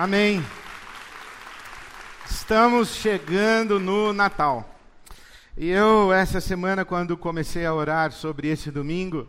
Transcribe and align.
Amém. 0.00 0.40
Estamos 2.30 2.90
chegando 2.90 3.80
no 3.80 4.12
Natal. 4.12 4.78
E 5.56 5.70
eu, 5.70 6.12
essa 6.12 6.40
semana, 6.40 6.84
quando 6.84 7.16
comecei 7.16 7.66
a 7.66 7.74
orar 7.74 8.12
sobre 8.12 8.46
esse 8.46 8.70
domingo, 8.70 9.28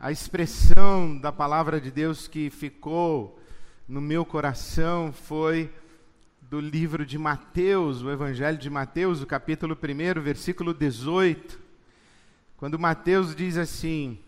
a 0.00 0.10
expressão 0.10 1.18
da 1.18 1.30
palavra 1.30 1.78
de 1.78 1.90
Deus 1.90 2.26
que 2.26 2.48
ficou 2.48 3.38
no 3.86 4.00
meu 4.00 4.24
coração 4.24 5.12
foi 5.12 5.70
do 6.40 6.58
livro 6.58 7.04
de 7.04 7.18
Mateus, 7.18 8.00
o 8.00 8.10
Evangelho 8.10 8.56
de 8.56 8.70
Mateus, 8.70 9.20
o 9.20 9.26
capítulo 9.26 9.76
1, 9.76 10.22
versículo 10.22 10.72
18, 10.72 11.60
quando 12.56 12.78
Mateus 12.78 13.36
diz 13.36 13.58
assim: 13.58 14.18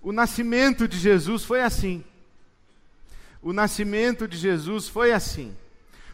O 0.00 0.12
nascimento 0.12 0.86
de 0.86 0.96
Jesus 0.96 1.44
foi 1.44 1.60
assim. 1.60 2.04
O 3.42 3.52
nascimento 3.52 4.28
de 4.28 4.36
Jesus 4.36 4.88
foi 4.88 5.12
assim. 5.12 5.54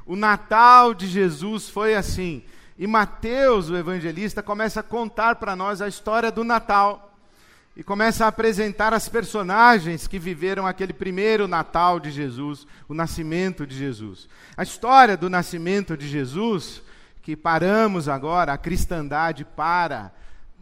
O 0.07 0.17
Natal 0.17 0.95
de 0.95 1.07
Jesus 1.07 1.69
foi 1.69 1.95
assim. 1.95 2.43
E 2.79 2.87
Mateus, 2.87 3.69
o 3.69 3.77
evangelista, 3.77 4.43
começa 4.43 4.81
a 4.81 4.83
contar 4.83 5.35
para 5.35 5.55
nós 5.55 5.83
a 5.83 5.89
história 5.89 6.33
do 6.33 6.43
Natal. 6.43 7.15
E 7.77 7.83
começa 7.83 8.25
a 8.25 8.29
apresentar 8.29 8.95
as 8.95 9.09
personagens 9.09 10.09
que 10.09 10.19
viveram 10.19 10.67
aquele 10.67 10.93
primeiro 10.93 11.47
Natal 11.47 12.01
de 12.01 12.11
Jesus, 12.11 12.67
o 12.89 12.95
nascimento 12.95 13.67
de 13.67 13.77
Jesus. 13.77 14.27
A 14.57 14.63
história 14.63 15.17
do 15.17 15.29
nascimento 15.29 15.97
de 15.97 16.09
Jesus, 16.09 16.83
que 17.23 17.37
paramos 17.37 18.09
agora, 18.09 18.55
a 18.55 18.59
cristandade 18.59 19.45
para 19.45 20.11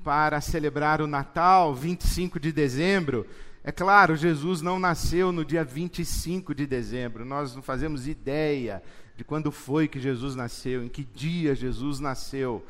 para 0.06 0.40
celebrar 0.40 1.00
o 1.00 1.06
Natal, 1.08 1.74
25 1.74 2.38
de 2.38 2.52
dezembro, 2.52 3.26
é 3.66 3.72
claro, 3.72 4.14
Jesus 4.14 4.62
não 4.62 4.78
nasceu 4.78 5.32
no 5.32 5.44
dia 5.44 5.64
25 5.64 6.54
de 6.54 6.68
dezembro, 6.68 7.24
nós 7.24 7.52
não 7.56 7.60
fazemos 7.60 8.06
ideia 8.06 8.80
de 9.16 9.24
quando 9.24 9.50
foi 9.50 9.88
que 9.88 9.98
Jesus 9.98 10.36
nasceu, 10.36 10.84
em 10.84 10.88
que 10.88 11.02
dia 11.02 11.52
Jesus 11.52 11.98
nasceu, 11.98 12.64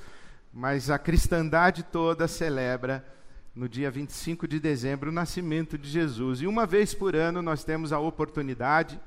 mas 0.51 0.89
a 0.89 0.99
cristandade 0.99 1.83
toda 1.83 2.27
celebra 2.27 3.05
no 3.55 3.69
dia 3.69 3.91
25 3.91 4.49
de 4.49 4.59
dezembro 4.59 5.11
o 5.11 5.13
nascimento 5.13 5.77
de 5.77 5.87
Jesus. 5.87 6.41
E 6.41 6.47
uma 6.47 6.65
vez 6.65 6.95
por 6.95 7.15
ano 7.15 7.43
nós 7.43 7.63
temos 7.63 7.93
a 7.93 7.99
oportunidade 7.99 8.99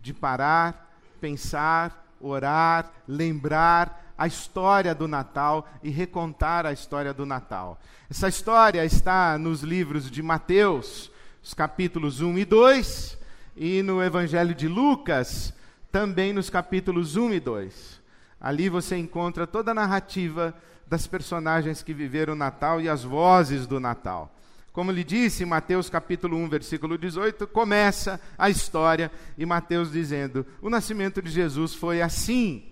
de 0.00 0.12
parar, 0.12 0.98
pensar, 1.20 2.12
orar, 2.20 2.90
lembrar 3.06 4.12
a 4.18 4.26
história 4.26 4.92
do 4.92 5.06
Natal 5.06 5.68
e 5.80 5.90
recontar 5.90 6.66
a 6.66 6.72
história 6.72 7.14
do 7.14 7.24
Natal. 7.24 7.80
Essa 8.10 8.26
história 8.26 8.84
está 8.84 9.38
nos 9.38 9.62
livros 9.62 10.10
de 10.10 10.24
Mateus, 10.24 11.14
os 11.46 11.54
capítulos 11.54 12.20
1 12.20 12.38
e 12.38 12.44
2, 12.44 13.18
e 13.56 13.80
no 13.80 14.02
Evangelho 14.02 14.52
de 14.52 14.66
Lucas, 14.66 15.54
também 15.92 16.32
nos 16.32 16.50
capítulos 16.50 17.14
1 17.14 17.34
e 17.34 17.38
2. 17.38 18.02
Ali 18.40 18.68
você 18.68 18.96
encontra 18.96 19.46
toda 19.46 19.70
a 19.70 19.74
narrativa 19.74 20.52
das 20.88 21.06
personagens 21.06 21.84
que 21.84 21.94
viveram 21.94 22.32
o 22.32 22.36
Natal 22.36 22.80
e 22.80 22.88
as 22.88 23.04
vozes 23.04 23.64
do 23.64 23.78
Natal. 23.78 24.34
Como 24.72 24.90
lhe 24.90 25.04
disse, 25.04 25.44
Mateus 25.44 25.88
capítulo 25.88 26.36
1, 26.36 26.48
versículo 26.48 26.98
18, 26.98 27.46
começa 27.46 28.20
a 28.36 28.50
história 28.50 29.08
e 29.38 29.46
Mateus 29.46 29.92
dizendo: 29.92 30.44
O 30.60 30.68
nascimento 30.68 31.22
de 31.22 31.30
Jesus 31.30 31.74
foi 31.74 32.02
assim. 32.02 32.64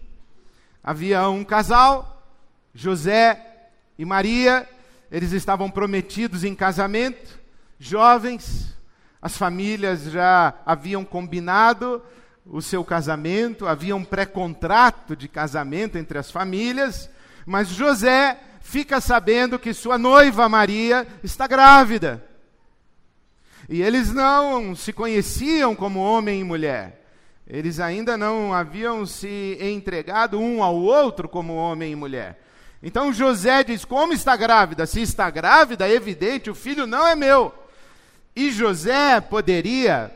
Havia 0.83 1.28
um 1.28 1.45
casal, 1.45 2.28
José 2.75 3.70
e 3.97 4.05
Maria, 4.05 4.69
eles 5.12 5.30
estavam 5.30 5.70
prometidos 5.70 6.42
em 6.42 6.56
casamento 6.56 7.44
jovens, 7.88 8.74
as 9.20 9.36
famílias 9.36 10.04
já 10.04 10.54
haviam 10.64 11.04
combinado 11.04 12.02
o 12.46 12.60
seu 12.60 12.84
casamento, 12.84 13.66
havia 13.66 13.94
um 13.94 14.04
pré-contrato 14.04 15.16
de 15.16 15.28
casamento 15.28 15.96
entre 15.96 16.18
as 16.18 16.30
famílias, 16.30 17.10
mas 17.46 17.68
José 17.68 18.38
fica 18.60 19.00
sabendo 19.00 19.58
que 19.58 19.74
sua 19.74 19.98
noiva 19.98 20.48
Maria 20.48 21.06
está 21.22 21.46
grávida. 21.46 22.24
E 23.68 23.83
eles 23.83 24.12
não 24.12 24.74
se 24.74 24.92
conheciam 24.92 25.74
como 25.74 26.00
homem 26.00 26.40
e 26.40 26.44
mulher. 26.44 27.02
Eles 27.46 27.80
ainda 27.80 28.17
não 28.17 28.52
haviam 28.52 29.05
se 29.05 29.58
entregado 29.61 30.39
um 30.39 30.62
ao 30.62 30.77
outro 30.77 31.28
como 31.28 31.55
homem 31.55 31.92
e 31.92 31.96
mulher. 31.96 32.40
Então 32.83 33.12
José 33.12 33.64
diz: 33.64 33.84
Como 33.84 34.12
está 34.12 34.36
grávida? 34.36 34.86
Se 34.86 35.00
está 35.00 35.30
grávida, 35.30 35.89
é 35.89 35.92
evidente, 35.92 36.50
o 36.50 36.55
filho 36.55 36.86
não 36.86 37.06
é 37.06 37.14
meu. 37.14 37.64
E 38.34 38.50
José 38.50 39.20
poderia 39.20 40.11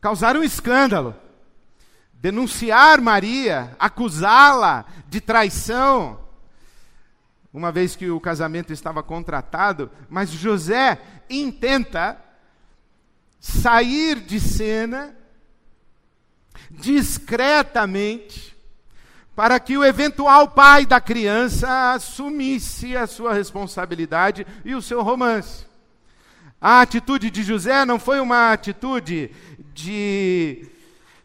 causar 0.00 0.36
um 0.36 0.42
escândalo, 0.42 1.14
denunciar 2.14 3.00
Maria, 3.00 3.76
acusá-la 3.78 4.84
de 5.08 5.20
traição, 5.20 6.20
uma 7.52 7.72
vez 7.72 7.96
que 7.96 8.08
o 8.08 8.20
casamento 8.20 8.72
estava 8.72 9.02
contratado, 9.02 9.90
mas 10.08 10.30
José 10.30 10.98
intenta 11.28 12.16
sair 13.40 14.20
de 14.20 14.38
cena 14.38 15.16
discretamente 16.70 18.56
para 19.34 19.58
que 19.58 19.76
o 19.76 19.84
eventual 19.84 20.48
pai 20.48 20.86
da 20.86 21.00
criança 21.00 21.94
assumisse 21.94 22.96
a 22.96 23.06
sua 23.06 23.32
responsabilidade 23.32 24.46
e 24.64 24.74
o 24.74 24.82
seu 24.82 25.02
romance. 25.02 25.69
A 26.60 26.82
atitude 26.82 27.30
de 27.30 27.42
José 27.42 27.86
não 27.86 27.98
foi 27.98 28.20
uma 28.20 28.52
atitude 28.52 29.30
de 29.72 30.68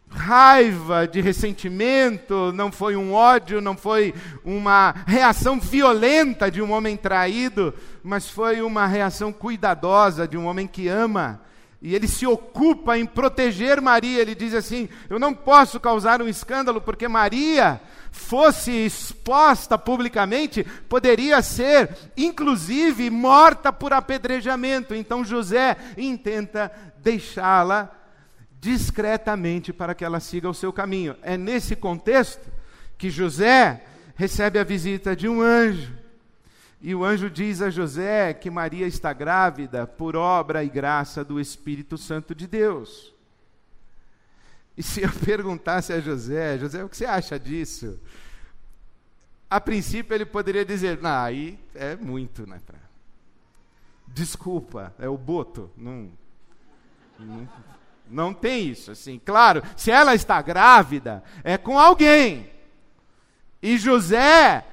raiva, 0.08 1.06
de 1.06 1.20
ressentimento, 1.20 2.52
não 2.54 2.72
foi 2.72 2.96
um 2.96 3.12
ódio, 3.12 3.60
não 3.60 3.76
foi 3.76 4.14
uma 4.42 4.94
reação 5.06 5.60
violenta 5.60 6.50
de 6.50 6.62
um 6.62 6.72
homem 6.72 6.96
traído, 6.96 7.74
mas 8.02 8.30
foi 8.30 8.62
uma 8.62 8.86
reação 8.86 9.30
cuidadosa 9.30 10.26
de 10.26 10.38
um 10.38 10.46
homem 10.46 10.66
que 10.66 10.88
ama. 10.88 11.40
E 11.82 11.94
ele 11.94 12.08
se 12.08 12.26
ocupa 12.26 12.96
em 12.96 13.04
proteger 13.04 13.80
Maria. 13.82 14.22
Ele 14.22 14.34
diz 14.34 14.54
assim: 14.54 14.88
Eu 15.10 15.18
não 15.18 15.34
posso 15.34 15.78
causar 15.78 16.22
um 16.22 16.28
escândalo, 16.28 16.80
porque 16.80 17.06
Maria 17.06 17.78
fosse 18.16 18.72
exposta 18.72 19.78
publicamente, 19.78 20.64
poderia 20.88 21.40
ser, 21.42 21.96
inclusive, 22.16 23.08
morta 23.10 23.72
por 23.72 23.92
apedrejamento. 23.92 24.94
Então 24.94 25.24
José 25.24 25.76
intenta 25.96 26.72
deixá-la 26.98 27.92
discretamente 28.58 29.72
para 29.72 29.94
que 29.94 30.04
ela 30.04 30.18
siga 30.18 30.48
o 30.48 30.54
seu 30.54 30.72
caminho. 30.72 31.14
É 31.22 31.36
nesse 31.36 31.76
contexto 31.76 32.50
que 32.98 33.10
José 33.10 33.84
recebe 34.16 34.58
a 34.58 34.64
visita 34.64 35.14
de 35.14 35.28
um 35.28 35.40
anjo. 35.40 35.92
E 36.80 36.94
o 36.94 37.04
anjo 37.04 37.30
diz 37.30 37.62
a 37.62 37.70
José 37.70 38.34
que 38.34 38.50
Maria 38.50 38.86
está 38.86 39.12
grávida 39.12 39.86
por 39.86 40.16
obra 40.16 40.64
e 40.64 40.68
graça 40.68 41.22
do 41.22 41.38
Espírito 41.38 41.96
Santo 41.96 42.34
de 42.34 42.46
Deus. 42.46 43.15
E 44.76 44.82
se 44.82 45.02
eu 45.02 45.10
perguntasse 45.24 45.92
a 45.92 46.00
José, 46.00 46.58
José, 46.58 46.84
o 46.84 46.88
que 46.88 46.96
você 46.96 47.06
acha 47.06 47.38
disso? 47.38 47.98
A 49.48 49.60
princípio 49.60 50.14
ele 50.14 50.26
poderia 50.26 50.64
dizer, 50.64 51.00
não, 51.00 51.22
aí 51.22 51.58
é 51.74 51.96
muito, 51.96 52.46
né? 52.46 52.60
Desculpa, 54.08 54.94
é 54.98 55.08
o 55.08 55.16
boto, 55.16 55.70
não, 55.76 56.10
não, 57.18 57.48
não 58.08 58.34
tem 58.34 58.68
isso, 58.68 58.90
assim. 58.90 59.20
Claro, 59.24 59.62
se 59.76 59.90
ela 59.90 60.14
está 60.14 60.40
grávida, 60.42 61.22
é 61.44 61.56
com 61.56 61.78
alguém. 61.78 62.50
E 63.62 63.76
José 63.78 64.64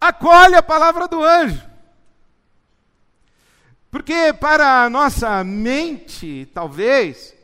acolhe 0.00 0.54
a 0.54 0.62
palavra 0.62 1.06
do 1.06 1.22
anjo. 1.22 1.68
Porque 3.90 4.32
para 4.32 4.84
a 4.84 4.90
nossa 4.90 5.42
mente, 5.42 6.48
talvez, 6.54 7.34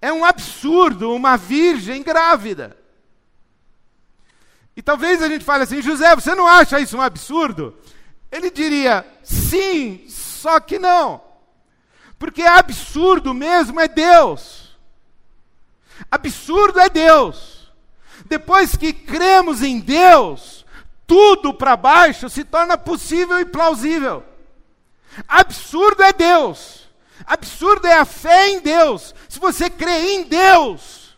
é 0.00 0.12
um 0.12 0.24
absurdo 0.24 1.12
uma 1.12 1.36
virgem 1.36 2.02
grávida. 2.02 2.76
E 4.76 4.82
talvez 4.82 5.20
a 5.22 5.28
gente 5.28 5.44
fale 5.44 5.64
assim, 5.64 5.82
José, 5.82 6.14
você 6.14 6.34
não 6.34 6.46
acha 6.46 6.78
isso 6.78 6.96
um 6.96 7.02
absurdo? 7.02 7.76
Ele 8.30 8.50
diria, 8.50 9.04
sim, 9.22 10.04
só 10.08 10.60
que 10.60 10.78
não. 10.78 11.20
Porque 12.18 12.42
absurdo 12.42 13.34
mesmo 13.34 13.80
é 13.80 13.88
Deus. 13.88 14.76
Absurdo 16.10 16.78
é 16.78 16.88
Deus. 16.88 17.72
Depois 18.26 18.76
que 18.76 18.92
cremos 18.92 19.62
em 19.62 19.80
Deus, 19.80 20.64
tudo 21.06 21.54
para 21.54 21.76
baixo 21.76 22.28
se 22.28 22.44
torna 22.44 22.76
possível 22.76 23.40
e 23.40 23.44
plausível. 23.44 24.24
Absurdo 25.26 26.02
é 26.02 26.12
Deus. 26.12 26.88
Absurdo 27.26 27.86
é 27.86 27.98
a 27.98 28.04
fé 28.04 28.50
em 28.50 28.60
Deus. 28.60 29.14
Se 29.38 29.40
você 29.40 29.70
crê 29.70 30.14
em 30.14 30.24
Deus, 30.24 31.16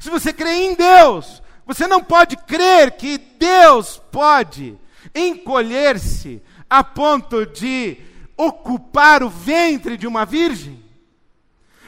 se 0.00 0.10
você 0.10 0.32
crê 0.32 0.64
em 0.64 0.74
Deus, 0.74 1.40
você 1.64 1.86
não 1.86 2.02
pode 2.02 2.36
crer 2.36 2.96
que 2.96 3.16
Deus 3.16 4.02
pode 4.10 4.76
encolher-se 5.14 6.42
a 6.68 6.82
ponto 6.82 7.46
de 7.46 7.96
ocupar 8.36 9.22
o 9.22 9.30
ventre 9.30 9.96
de 9.96 10.04
uma 10.04 10.26
virgem. 10.26 10.82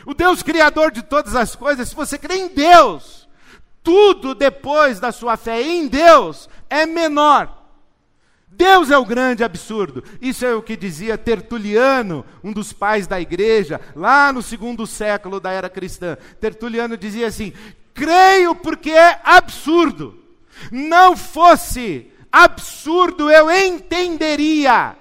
o 0.06 0.14
Deus 0.14 0.40
criador 0.40 0.92
de 0.92 1.02
todas 1.02 1.34
as 1.34 1.56
coisas, 1.56 1.88
se 1.88 1.96
você 1.96 2.16
crê 2.16 2.36
em 2.36 2.48
Deus, 2.48 3.28
tudo 3.82 4.36
depois 4.36 5.00
da 5.00 5.10
sua 5.10 5.36
fé 5.36 5.60
em 5.60 5.88
Deus 5.88 6.48
é 6.70 6.86
menor. 6.86 7.55
Deus 8.48 8.90
é 8.90 8.96
o 8.96 9.04
grande 9.04 9.44
absurdo. 9.44 10.02
Isso 10.20 10.44
é 10.46 10.54
o 10.54 10.62
que 10.62 10.76
dizia 10.76 11.18
Tertuliano, 11.18 12.24
um 12.42 12.52
dos 12.52 12.72
pais 12.72 13.06
da 13.06 13.20
igreja, 13.20 13.80
lá 13.94 14.32
no 14.32 14.42
segundo 14.42 14.86
século 14.86 15.40
da 15.40 15.50
era 15.50 15.68
cristã. 15.68 16.16
Tertuliano 16.40 16.96
dizia 16.96 17.26
assim: 17.26 17.52
creio 17.92 18.54
porque 18.54 18.90
é 18.90 19.20
absurdo. 19.24 20.22
Não 20.70 21.16
fosse 21.16 22.10
absurdo, 22.32 23.30
eu 23.30 23.50
entenderia. 23.50 24.96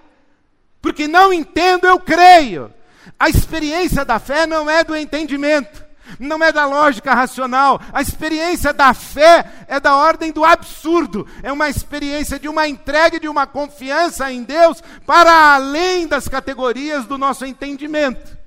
Porque 0.81 1.07
não 1.07 1.31
entendo, 1.31 1.87
eu 1.87 1.99
creio. 1.99 2.73
A 3.17 3.29
experiência 3.29 4.03
da 4.03 4.19
fé 4.19 4.45
não 4.45 4.69
é 4.69 4.83
do 4.83 4.95
entendimento 4.95 5.84
não 6.19 6.43
é 6.43 6.51
da 6.51 6.65
lógica 6.65 7.13
racional. 7.13 7.79
A 7.93 8.01
experiência 8.01 8.73
da 8.73 8.93
fé 8.93 9.65
é 9.67 9.79
da 9.79 9.95
ordem 9.95 10.31
do 10.31 10.43
absurdo. 10.43 11.27
É 11.43 11.51
uma 11.51 11.69
experiência 11.69 12.39
de 12.39 12.47
uma 12.47 12.67
entrega, 12.67 13.19
de 13.19 13.27
uma 13.27 13.47
confiança 13.47 14.31
em 14.31 14.43
Deus 14.43 14.81
para 15.05 15.55
além 15.55 16.07
das 16.07 16.27
categorias 16.27 17.05
do 17.05 17.17
nosso 17.17 17.45
entendimento. 17.45 18.45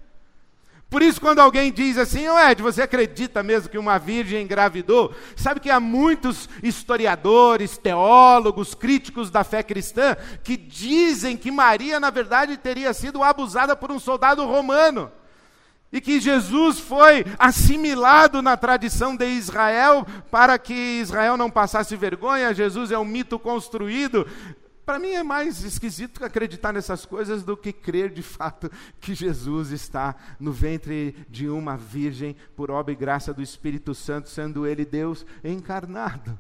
Por 0.91 1.03
isso, 1.03 1.21
quando 1.21 1.41
alguém 1.41 1.71
diz 1.71 1.99
assim, 1.99 2.27
oh 2.29 2.39
Ed, 2.39 2.63
você 2.63 2.81
acredita 2.81 3.43
mesmo 3.43 3.69
que 3.69 3.77
uma 3.77 3.99
virgem 3.99 4.43
engravidou? 4.43 5.15
Sabe 5.37 5.61
que 5.61 5.69
há 5.69 5.79
muitos 5.79 6.49
historiadores, 6.63 7.77
teólogos, 7.77 8.75
críticos 8.75 9.31
da 9.31 9.45
fé 9.45 9.63
cristã 9.63 10.17
que 10.43 10.57
dizem 10.57 11.37
que 11.37 11.51
Maria, 11.51 12.01
na 12.01 12.09
verdade, 12.09 12.57
teria 12.57 12.95
sido 12.95 13.23
abusada 13.23 13.77
por 13.77 13.93
um 13.93 13.99
soldado 13.99 14.47
romano. 14.47 15.13
E 15.91 16.01
que 16.01 16.21
Jesus 16.21 16.79
foi 16.79 17.25
assimilado 17.39 18.43
na 18.43 18.57
tradição 18.57 19.17
de 19.17 19.27
Israel 19.27 20.07
para 20.31 20.59
que 20.59 20.75
Israel 20.75 21.37
não 21.37 21.51
passasse 21.51 21.97
vergonha. 21.97 22.55
Jesus 22.55 22.91
é 22.91 22.99
um 22.99 23.05
mito 23.05 23.39
construído. 23.39 24.27
Para 24.85 24.99
mim 24.99 25.11
é 25.11 25.23
mais 25.23 25.63
esquisito 25.65 26.25
acreditar 26.25 26.73
nessas 26.73 27.05
coisas 27.05 27.43
do 27.43 27.57
que 27.57 27.73
crer 27.73 28.11
de 28.11 28.23
fato 28.23 28.71
que 29.01 29.15
Jesus 29.15 29.71
está 29.71 30.15
no 30.41 30.53
ventre 30.53 31.15
de 31.29 31.49
uma 31.49 31.77
virgem 31.77 32.35
por 32.57 32.71
obra 32.71 32.93
e 32.93 32.97
graça 32.97 33.35
do 33.35 33.43
Espírito 33.43 33.95
Santo, 33.95 34.31
sendo 34.31 34.67
ele 34.67 34.87
Deus 34.87 35.27
encarnado. 35.45 36.39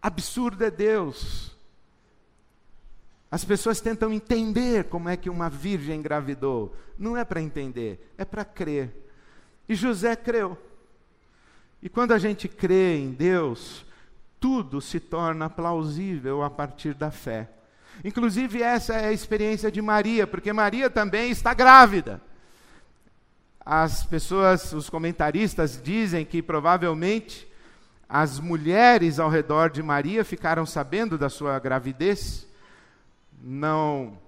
Absurdo 0.00 0.62
é 0.62 0.70
Deus 0.70 1.55
as 3.36 3.44
pessoas 3.44 3.82
tentam 3.82 4.14
entender 4.14 4.84
como 4.84 5.10
é 5.10 5.16
que 5.16 5.28
uma 5.28 5.50
virgem 5.50 5.98
engravidou. 6.00 6.74
Não 6.98 7.14
é 7.18 7.22
para 7.22 7.42
entender, 7.42 8.14
é 8.16 8.24
para 8.24 8.46
crer. 8.46 9.10
E 9.68 9.74
José 9.74 10.16
creu. 10.16 10.56
E 11.82 11.88
quando 11.90 12.12
a 12.12 12.18
gente 12.18 12.48
crê 12.48 12.96
em 12.96 13.10
Deus, 13.10 13.84
tudo 14.40 14.80
se 14.80 14.98
torna 14.98 15.50
plausível 15.50 16.42
a 16.42 16.48
partir 16.48 16.94
da 16.94 17.10
fé. 17.10 17.50
Inclusive, 18.02 18.62
essa 18.62 18.94
é 18.94 19.08
a 19.08 19.12
experiência 19.12 19.70
de 19.70 19.82
Maria, 19.82 20.26
porque 20.26 20.50
Maria 20.50 20.88
também 20.88 21.30
está 21.30 21.52
grávida. 21.52 22.22
As 23.60 24.02
pessoas, 24.06 24.72
os 24.72 24.88
comentaristas 24.88 25.78
dizem 25.84 26.24
que 26.24 26.40
provavelmente 26.40 27.46
as 28.08 28.40
mulheres 28.40 29.18
ao 29.18 29.28
redor 29.28 29.68
de 29.68 29.82
Maria 29.82 30.24
ficaram 30.24 30.64
sabendo 30.64 31.18
da 31.18 31.28
sua 31.28 31.58
gravidez 31.58 32.46
não 33.42 34.18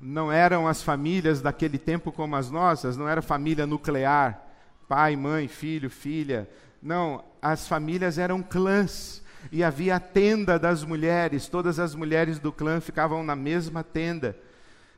não 0.00 0.30
eram 0.30 0.68
as 0.68 0.82
famílias 0.82 1.40
daquele 1.40 1.76
tempo 1.76 2.12
como 2.12 2.36
as 2.36 2.50
nossas, 2.50 2.96
não 2.96 3.08
era 3.08 3.20
família 3.20 3.66
nuclear, 3.66 4.40
pai, 4.88 5.16
mãe, 5.16 5.48
filho, 5.48 5.90
filha. 5.90 6.48
Não, 6.80 7.24
as 7.42 7.66
famílias 7.66 8.16
eram 8.16 8.40
clãs 8.40 9.22
e 9.50 9.64
havia 9.64 9.96
a 9.96 10.00
tenda 10.00 10.58
das 10.58 10.84
mulheres, 10.84 11.48
todas 11.48 11.80
as 11.80 11.94
mulheres 11.94 12.38
do 12.38 12.52
clã 12.52 12.80
ficavam 12.80 13.24
na 13.24 13.34
mesma 13.34 13.82
tenda. 13.82 14.36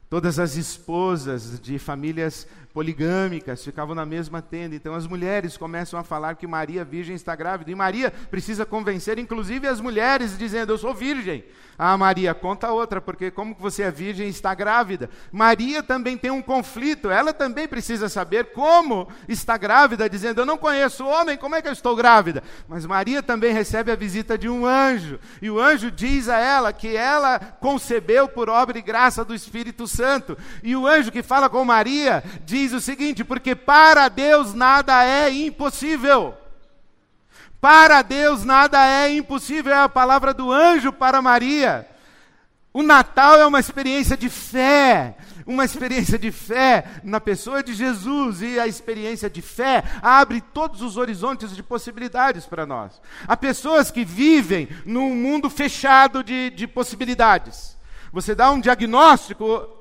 Todas 0.08 0.38
as 0.38 0.56
esposas 0.56 1.60
de 1.60 1.78
famílias 1.78 2.46
poligâmicas 2.72 3.64
ficavam 3.64 3.94
na 3.94 4.06
mesma 4.06 4.40
tenda. 4.40 4.74
Então 4.74 4.94
as 4.94 5.06
mulheres 5.06 5.56
começam 5.56 5.98
a 5.98 6.04
falar 6.04 6.36
que 6.36 6.46
Maria, 6.46 6.84
virgem, 6.84 7.14
está 7.14 7.34
grávida. 7.34 7.70
E 7.70 7.74
Maria 7.74 8.10
precisa 8.10 8.64
convencer, 8.64 9.18
inclusive, 9.18 9.66
as 9.66 9.80
mulheres, 9.80 10.38
dizendo: 10.38 10.72
Eu 10.72 10.78
sou 10.78 10.94
virgem. 10.94 11.44
Ah, 11.82 11.96
Maria, 11.96 12.34
conta 12.34 12.70
outra, 12.70 13.00
porque 13.00 13.30
como 13.30 13.56
você 13.58 13.84
é 13.84 13.90
virgem 13.90 14.26
e 14.26 14.30
está 14.30 14.54
grávida? 14.54 15.08
Maria 15.32 15.82
também 15.82 16.16
tem 16.18 16.30
um 16.30 16.42
conflito, 16.42 17.10
ela 17.10 17.32
também 17.32 17.66
precisa 17.66 18.06
saber 18.06 18.52
como 18.52 19.08
está 19.26 19.56
grávida, 19.56 20.08
dizendo: 20.08 20.42
Eu 20.42 20.46
não 20.46 20.58
conheço 20.58 21.04
o 21.04 21.08
homem, 21.08 21.38
como 21.38 21.54
é 21.54 21.62
que 21.62 21.68
eu 21.68 21.72
estou 21.72 21.96
grávida? 21.96 22.42
Mas 22.68 22.84
Maria 22.84 23.22
também 23.22 23.54
recebe 23.54 23.90
a 23.90 23.96
visita 23.96 24.36
de 24.36 24.48
um 24.48 24.66
anjo, 24.66 25.18
e 25.40 25.50
o 25.50 25.58
anjo 25.58 25.90
diz 25.90 26.28
a 26.28 26.38
ela 26.38 26.72
que 26.72 26.94
ela 26.96 27.38
concebeu 27.38 28.28
por 28.28 28.50
obra 28.50 28.78
e 28.78 28.82
graça 28.82 29.24
do 29.24 29.34
Espírito 29.34 29.88
Santo. 29.88 30.36
E 30.62 30.76
o 30.76 30.86
anjo 30.86 31.10
que 31.10 31.22
fala 31.22 31.48
com 31.48 31.64
Maria 31.64 32.22
diz 32.44 32.59
o 32.72 32.80
seguinte: 32.80 33.24
Porque 33.24 33.54
para 33.54 34.08
Deus 34.08 34.54
nada 34.54 35.04
é 35.04 35.32
impossível. 35.32 36.34
Para 37.60 38.00
Deus 38.00 38.44
nada 38.44 38.86
é 38.86 39.12
impossível, 39.12 39.72
é 39.72 39.82
a 39.82 39.88
palavra 39.88 40.32
do 40.32 40.50
anjo 40.50 40.92
para 40.92 41.20
Maria. 41.20 41.86
O 42.72 42.82
Natal 42.82 43.38
é 43.38 43.44
uma 43.44 43.58
experiência 43.58 44.16
de 44.16 44.30
fé, 44.30 45.16
uma 45.44 45.64
experiência 45.64 46.18
de 46.18 46.30
fé 46.30 46.84
na 47.02 47.20
pessoa 47.20 47.62
de 47.62 47.74
Jesus, 47.74 48.40
e 48.40 48.60
a 48.60 48.66
experiência 48.66 49.28
de 49.28 49.42
fé 49.42 49.82
abre 50.00 50.40
todos 50.40 50.80
os 50.80 50.96
horizontes 50.96 51.54
de 51.54 51.62
possibilidades 51.62 52.46
para 52.46 52.64
nós. 52.64 53.00
Há 53.26 53.36
pessoas 53.36 53.90
que 53.90 54.04
vivem 54.04 54.68
num 54.86 55.14
mundo 55.14 55.50
fechado 55.50 56.22
de, 56.22 56.50
de 56.50 56.66
possibilidades. 56.66 57.76
Você 58.12 58.34
dá 58.34 58.50
um 58.52 58.60
diagnóstico, 58.60 59.79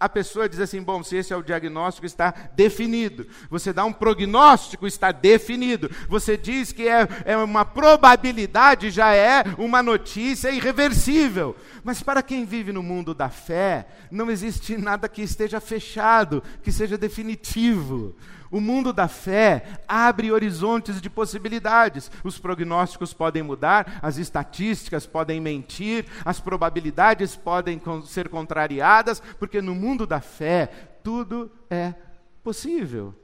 a 0.00 0.08
pessoa 0.08 0.48
diz 0.48 0.58
assim: 0.58 0.82
bom, 0.82 1.04
se 1.04 1.16
esse 1.16 1.30
é 1.30 1.36
o 1.36 1.42
diagnóstico, 1.42 2.06
está 2.06 2.32
definido. 2.56 3.26
Você 3.50 3.70
dá 3.70 3.84
um 3.84 3.92
prognóstico, 3.92 4.86
está 4.86 5.12
definido. 5.12 5.90
Você 6.08 6.38
diz 6.38 6.72
que 6.72 6.88
é, 6.88 7.06
é 7.26 7.36
uma 7.36 7.66
probabilidade, 7.66 8.90
já 8.90 9.14
é 9.14 9.44
uma 9.58 9.82
notícia 9.82 10.50
irreversível. 10.50 11.54
Mas 11.84 12.02
para 12.02 12.22
quem 12.22 12.46
vive 12.46 12.72
no 12.72 12.82
mundo 12.82 13.14
da 13.14 13.28
fé, 13.28 13.86
não 14.10 14.30
existe 14.30 14.78
nada 14.78 15.08
que 15.08 15.20
esteja 15.20 15.60
fechado, 15.60 16.42
que 16.62 16.72
seja 16.72 16.96
definitivo. 16.96 18.16
O 18.50 18.60
mundo 18.60 18.92
da 18.92 19.06
fé 19.06 19.64
abre 19.86 20.32
horizontes 20.32 21.00
de 21.00 21.08
possibilidades. 21.08 22.10
Os 22.24 22.38
prognósticos 22.38 23.14
podem 23.14 23.42
mudar, 23.42 24.00
as 24.02 24.18
estatísticas 24.18 25.06
podem 25.06 25.40
mentir, 25.40 26.06
as 26.24 26.40
probabilidades 26.40 27.36
podem 27.36 27.80
ser 28.06 28.28
contrariadas, 28.28 29.20
porque 29.38 29.62
no 29.62 29.74
mundo 29.74 30.06
da 30.06 30.20
fé 30.20 30.66
tudo 31.02 31.50
é 31.70 31.94
possível. 32.42 33.14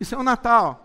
Isso 0.00 0.14
é 0.14 0.18
o 0.18 0.24
Natal. 0.24 0.80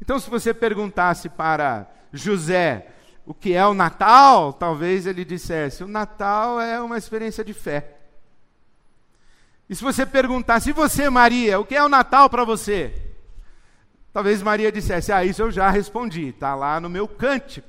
Então, 0.00 0.18
se 0.18 0.28
você 0.28 0.52
perguntasse 0.52 1.28
para 1.28 1.90
José 2.12 2.88
o 3.24 3.32
que 3.32 3.54
é 3.54 3.66
o 3.66 3.74
Natal, 3.74 4.52
talvez 4.52 5.06
ele 5.06 5.24
dissesse: 5.24 5.84
o 5.84 5.88
Natal 5.88 6.60
é 6.60 6.80
uma 6.80 6.98
experiência 6.98 7.44
de 7.44 7.54
fé. 7.54 7.99
E 9.70 9.76
se 9.76 9.84
você 9.84 10.04
perguntasse, 10.04 10.70
e 10.70 10.72
você, 10.72 11.08
Maria, 11.08 11.60
o 11.60 11.64
que 11.64 11.76
é 11.76 11.84
o 11.84 11.88
Natal 11.88 12.28
para 12.28 12.42
você? 12.42 12.92
Talvez 14.12 14.42
Maria 14.42 14.72
dissesse: 14.72 15.12
Ah, 15.12 15.24
isso 15.24 15.42
eu 15.42 15.52
já 15.52 15.70
respondi, 15.70 16.30
está 16.30 16.56
lá 16.56 16.80
no 16.80 16.90
meu 16.90 17.06
cântico. 17.06 17.68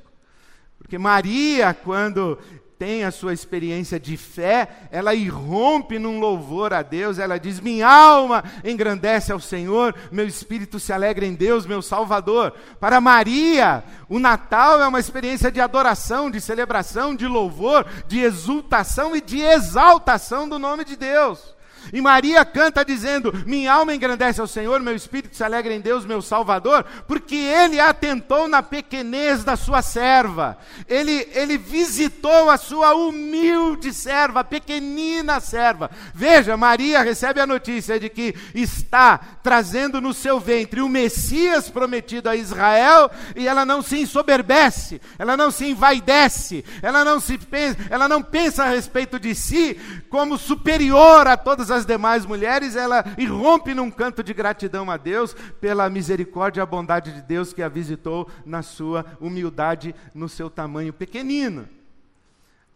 Porque 0.79 0.97
Maria, 0.97 1.75
quando 1.75 2.39
tem 2.79 3.03
a 3.03 3.11
sua 3.11 3.33
experiência 3.33 3.99
de 3.99 4.17
fé, 4.17 4.67
ela 4.89 5.13
irrompe 5.13 5.99
num 5.99 6.19
louvor 6.19 6.73
a 6.73 6.81
Deus, 6.81 7.19
ela 7.19 7.37
diz: 7.37 7.59
Minha 7.59 7.87
alma 7.87 8.43
engrandece 8.63 9.31
ao 9.31 9.39
Senhor, 9.39 9.93
meu 10.11 10.25
espírito 10.25 10.79
se 10.79 10.91
alegra 10.91 11.23
em 11.23 11.35
Deus, 11.35 11.67
meu 11.67 11.83
Salvador. 11.83 12.51
Para 12.79 12.99
Maria, 12.99 13.83
o 14.09 14.17
Natal 14.17 14.81
é 14.81 14.87
uma 14.87 14.99
experiência 14.99 15.51
de 15.51 15.61
adoração, 15.61 16.31
de 16.31 16.41
celebração, 16.41 17.15
de 17.15 17.27
louvor, 17.27 17.85
de 18.07 18.21
exultação 18.21 19.15
e 19.15 19.21
de 19.21 19.39
exaltação 19.39 20.49
do 20.49 20.57
nome 20.57 20.83
de 20.83 20.95
Deus. 20.95 21.60
E 21.93 22.01
Maria 22.01 22.43
canta 22.45 22.85
dizendo: 22.85 23.33
Minha 23.45 23.73
alma 23.73 23.93
engrandece 23.93 24.39
ao 24.39 24.47
Senhor, 24.47 24.79
meu 24.79 24.95
espírito 24.95 25.35
se 25.35 25.43
alegra 25.43 25.73
em 25.73 25.81
Deus, 25.81 26.05
meu 26.05 26.21
Salvador, 26.21 26.85
porque 27.07 27.35
Ele 27.35 27.79
atentou 27.79 28.47
na 28.47 28.61
pequenez 28.61 29.43
da 29.43 29.55
sua 29.55 29.81
serva, 29.81 30.57
Ele, 30.87 31.27
ele 31.33 31.57
visitou 31.57 32.49
a 32.49 32.57
sua 32.57 32.93
humilde 32.93 33.93
serva, 33.93 34.43
pequenina 34.43 35.39
serva. 35.39 35.89
Veja, 36.13 36.57
Maria 36.57 37.01
recebe 37.01 37.39
a 37.39 37.47
notícia 37.47 37.99
de 37.99 38.09
que 38.09 38.35
está 38.53 39.19
trazendo 39.41 39.99
no 39.99 40.13
seu 40.13 40.39
ventre 40.39 40.81
o 40.81 40.89
Messias 40.89 41.69
prometido 41.69 42.29
a 42.29 42.35
Israel, 42.35 43.09
e 43.35 43.47
ela 43.47 43.65
não 43.65 43.81
se 43.81 43.99
ensoberbece, 43.99 45.01
ela 45.17 45.35
não 45.35 45.49
se 45.49 45.65
envaidece, 45.65 46.63
ela 46.81 47.03
não, 47.03 47.19
se 47.19 47.37
pensa, 47.37 47.77
ela 47.89 48.07
não 48.07 48.21
pensa 48.21 48.63
a 48.63 48.69
respeito 48.69 49.19
de 49.19 49.33
si 49.33 49.79
como 50.09 50.37
superior 50.37 51.27
a 51.27 51.37
todas 51.37 51.70
as 51.71 51.85
demais 51.85 52.25
mulheres, 52.25 52.75
ela 52.75 53.03
irrompe 53.17 53.73
num 53.73 53.89
canto 53.89 54.23
de 54.23 54.33
gratidão 54.33 54.91
a 54.91 54.97
Deus 54.97 55.33
pela 55.59 55.89
misericórdia 55.89 56.61
e 56.61 56.63
a 56.63 56.65
bondade 56.65 57.11
de 57.11 57.21
Deus 57.21 57.53
que 57.53 57.63
a 57.63 57.69
visitou 57.69 58.29
na 58.45 58.61
sua 58.61 59.05
humildade, 59.19 59.95
no 60.13 60.29
seu 60.29 60.49
tamanho 60.49 60.93
pequenino. 60.93 61.67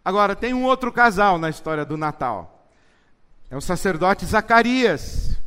Agora, 0.04 0.36
tem 0.36 0.54
um 0.54 0.64
outro 0.64 0.92
casal 0.92 1.38
na 1.38 1.50
história 1.50 1.84
do 1.84 1.98
Natal. 1.98 2.68
É 3.50 3.58
o 3.58 3.62
sacerdote 3.62 4.26
Zacarias 4.26 5.38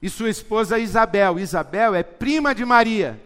e 0.00 0.08
sua 0.08 0.30
esposa 0.30 0.78
Isabel. 0.78 1.38
Isabel 1.38 1.94
é 1.94 2.02
prima 2.02 2.54
de 2.54 2.64
Maria. 2.64 3.20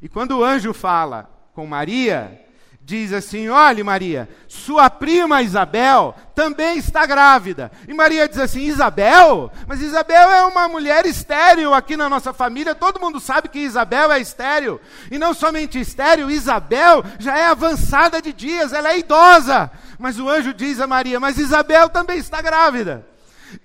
E 0.00 0.08
quando 0.08 0.38
o 0.38 0.44
anjo 0.44 0.72
fala 0.72 1.30
com 1.52 1.66
Maria, 1.66 2.44
diz 2.88 3.12
assim: 3.12 3.50
Olhe, 3.50 3.82
Maria, 3.82 4.26
sua 4.48 4.88
prima 4.88 5.42
Isabel 5.42 6.14
também 6.34 6.78
está 6.78 7.04
grávida. 7.04 7.70
E 7.86 7.92
Maria 7.92 8.26
diz 8.26 8.38
assim: 8.38 8.62
Isabel? 8.62 9.52
Mas 9.66 9.82
Isabel 9.82 10.30
é 10.30 10.42
uma 10.44 10.66
mulher 10.68 11.04
estéril 11.04 11.74
aqui 11.74 11.98
na 11.98 12.08
nossa 12.08 12.32
família. 12.32 12.74
Todo 12.74 12.98
mundo 12.98 13.20
sabe 13.20 13.50
que 13.50 13.58
Isabel 13.58 14.10
é 14.10 14.18
estéril. 14.18 14.80
E 15.10 15.18
não 15.18 15.34
somente 15.34 15.78
estéril, 15.78 16.30
Isabel 16.30 17.04
já 17.18 17.36
é 17.36 17.44
avançada 17.44 18.22
de 18.22 18.32
dias, 18.32 18.72
ela 18.72 18.88
é 18.88 18.98
idosa. 18.98 19.70
Mas 19.98 20.18
o 20.18 20.26
anjo 20.26 20.54
diz 20.54 20.80
a 20.80 20.86
Maria: 20.86 21.20
Mas 21.20 21.36
Isabel 21.36 21.90
também 21.90 22.16
está 22.16 22.40
grávida. 22.40 23.06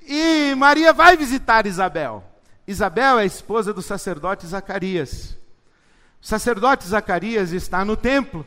E 0.05 0.53
Maria 0.57 0.91
vai 0.91 1.15
visitar 1.15 1.65
Isabel. 1.65 2.21
Isabel 2.67 3.19
é 3.19 3.21
a 3.21 3.25
esposa 3.25 3.73
do 3.73 3.81
sacerdote 3.81 4.45
Zacarias. 4.45 5.37
O 6.21 6.27
sacerdote 6.27 6.85
Zacarias 6.85 7.53
está 7.53 7.85
no 7.85 7.95
templo 7.95 8.45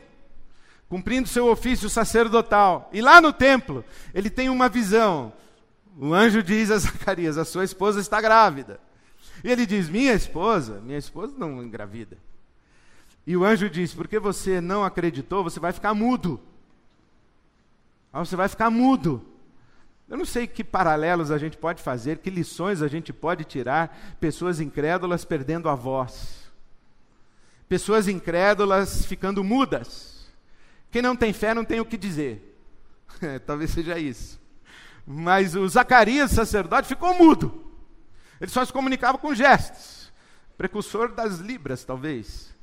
cumprindo 0.89 1.27
seu 1.27 1.47
ofício 1.47 1.89
sacerdotal. 1.89 2.89
E 2.93 3.01
lá 3.01 3.19
no 3.21 3.33
templo, 3.33 3.83
ele 4.13 4.29
tem 4.29 4.49
uma 4.49 4.69
visão. 4.69 5.33
O 5.99 6.13
anjo 6.13 6.43
diz 6.43 6.71
a 6.71 6.77
Zacarias: 6.79 7.37
A 7.37 7.45
sua 7.45 7.63
esposa 7.63 7.99
está 7.99 8.21
grávida. 8.21 8.79
E 9.43 9.51
ele 9.51 9.65
diz: 9.65 9.89
Minha 9.89 10.13
esposa? 10.13 10.79
Minha 10.81 10.97
esposa 10.97 11.33
não 11.37 11.63
engravida. 11.63 12.17
E 13.25 13.35
o 13.35 13.43
anjo 13.43 13.69
diz: 13.69 13.93
Porque 13.93 14.19
você 14.19 14.61
não 14.61 14.83
acreditou, 14.83 15.43
você 15.43 15.59
vai 15.59 15.71
ficar 15.71 15.93
mudo. 15.93 16.39
Ah, 18.11 18.19
você 18.19 18.35
vai 18.35 18.47
ficar 18.47 18.69
mudo. 18.69 19.23
Eu 20.09 20.17
não 20.17 20.25
sei 20.25 20.47
que 20.47 20.63
paralelos 20.63 21.31
a 21.31 21.37
gente 21.37 21.57
pode 21.57 21.83
fazer, 21.83 22.19
que 22.19 22.29
lições 22.29 22.81
a 22.81 22.87
gente 22.87 23.11
pode 23.11 23.43
tirar, 23.43 24.15
pessoas 24.21 24.61
incrédulas 24.61 25.25
perdendo 25.25 25.67
a 25.67 25.75
voz, 25.75 26.49
pessoas 27.67 28.07
incrédulas 28.07 29.05
ficando 29.05 29.43
mudas. 29.43 30.16
Quem 30.91 31.01
não 31.01 31.15
tem 31.15 31.33
fé 31.33 31.53
não 31.53 31.65
tem 31.65 31.79
o 31.79 31.85
que 31.85 31.97
dizer. 31.97 32.43
É, 33.19 33.39
talvez 33.39 33.71
seja 33.71 33.97
isso. 33.97 34.39
Mas 35.03 35.55
o 35.55 35.67
Zacarias, 35.67 36.29
sacerdote, 36.29 36.87
ficou 36.87 37.15
mudo. 37.15 37.73
Ele 38.39 38.51
só 38.51 38.63
se 38.63 38.71
comunicava 38.71 39.17
com 39.17 39.33
gestos. 39.33 40.11
Precursor 40.55 41.13
das 41.13 41.39
Libras, 41.39 41.83
talvez. 41.83 42.53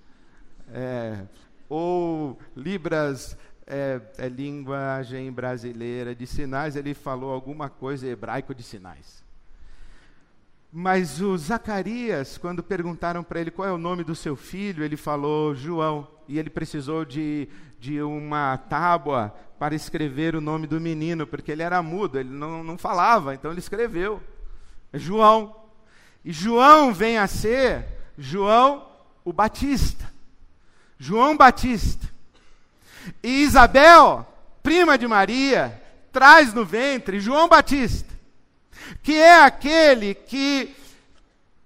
É, 0.73 1.25
ou 1.69 2.38
Libras 2.54 3.37
é, 3.66 4.00
é, 4.19 4.28
linguagem 4.28 5.33
brasileira 5.33 6.14
de 6.14 6.26
sinais, 6.26 6.76
ele 6.76 6.95
falou 6.95 7.33
alguma 7.33 7.69
coisa 7.71 8.07
hebraico 8.07 8.54
de 8.54 8.62
sinais. 8.62 9.24
Mas 10.76 11.21
o 11.21 11.38
Zacarias, 11.38 12.37
quando 12.37 12.62
perguntaram 12.62 13.23
para 13.23 13.40
ele 13.40 13.52
qual 13.52 13.69
é 13.69 13.73
o 13.73 13.78
nome 13.78 14.02
do 14.02 14.14
seu 14.14 14.35
filho, 14.35 14.83
ele 14.83 14.97
falou 14.97 15.54
João. 15.54 16.09
E 16.26 16.38
ele 16.38 16.50
precisou 16.50 17.04
de 17.04 17.49
de 17.85 18.00
uma 18.00 18.57
tábua 18.57 19.35
para 19.59 19.75
escrever 19.75 20.35
o 20.35 20.40
nome 20.40 20.66
do 20.66 20.81
menino, 20.81 21.26
porque 21.26 21.52
ele 21.52 21.62
era 21.62 21.83
mudo, 21.83 22.19
ele 22.19 22.31
não, 22.31 22.64
não 22.64 22.78
falava, 22.78 23.35
então 23.35 23.50
ele 23.50 23.61
escreveu. 23.61 24.23
É 24.90 24.99
João. 24.99 25.54
E 26.25 26.33
João 26.33 26.95
vem 26.95 27.19
a 27.19 27.26
ser 27.26 27.85
João 28.16 28.88
o 29.23 29.35
Batista. 29.35 30.11
João 30.99 31.37
Batista. 31.37 32.09
E 33.23 33.43
Isabel, 33.43 34.26
prima 34.62 34.97
de 34.97 35.07
Maria, 35.07 35.78
traz 36.11 36.54
no 36.54 36.64
ventre 36.64 37.21
João 37.21 37.49
Batista, 37.49 38.13
que 39.03 39.14
é 39.14 39.43
aquele 39.43 40.14
que, 40.14 40.75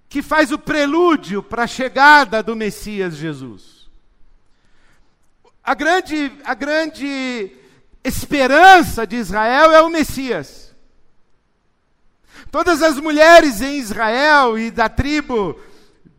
que 0.09 0.23
faz 0.23 0.53
o 0.53 0.59
prelúdio 0.59 1.43
para 1.43 1.65
a 1.65 1.67
chegada 1.67 2.43
do 2.43 2.57
Messias 2.57 3.17
Jesus. 3.17 3.89
A 5.63 5.75
grande, 5.75 6.33
a 6.45 6.55
grande 6.55 7.53
esperança 8.03 9.07
de 9.07 9.17
Israel 9.17 9.71
é 9.71 9.83
o 9.83 9.91
Messias. 9.91 10.75
Todas 12.51 12.83
as 12.83 12.99
mulheres 12.99 13.61
em 13.61 13.79
Israel 13.79 14.59
e 14.59 14.71
da 14.71 14.89
tribo 14.89 15.61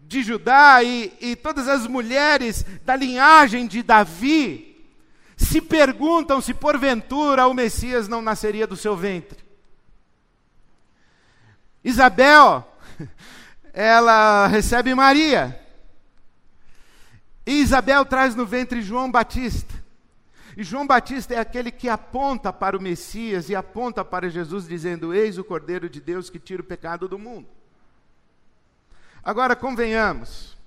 de 0.01 0.21
Judá 0.21 0.83
e, 0.83 1.11
e 1.19 1.35
todas 1.35 1.67
as 1.67 1.87
mulheres 1.87 2.65
da 2.83 2.95
linhagem 2.95 3.65
de 3.65 3.81
Davi 3.81 4.69
se 5.37 5.61
perguntam 5.61 6.41
se 6.41 6.53
porventura 6.53 7.47
o 7.47 7.53
Messias 7.53 8.07
não 8.07 8.21
nasceria 8.21 8.67
do 8.67 8.75
seu 8.75 8.95
ventre. 8.95 9.48
Isabel, 11.89 12.65
ela 13.73 14.47
recebe 14.47 14.93
Maria. 14.95 15.59
E 17.45 17.61
Isabel 17.61 18.05
traz 18.05 18.35
no 18.35 18.45
ventre 18.45 18.81
João 18.81 19.11
Batista. 19.11 19.73
E 20.55 20.63
João 20.63 20.85
Batista 20.85 21.33
é 21.33 21.39
aquele 21.39 21.71
que 21.71 21.87
aponta 21.87 22.51
para 22.51 22.77
o 22.77 22.81
Messias 22.81 23.49
e 23.49 23.55
aponta 23.55 24.03
para 24.03 24.29
Jesus, 24.29 24.67
dizendo: 24.67 25.13
Eis 25.13 25.37
o 25.37 25.43
Cordeiro 25.43 25.89
de 25.89 26.01
Deus 26.01 26.29
que 26.29 26.37
tira 26.37 26.61
o 26.61 26.65
pecado 26.65 27.07
do 27.07 27.17
mundo. 27.17 27.47
Agora, 29.23 29.55
convenhamos, 29.55 30.57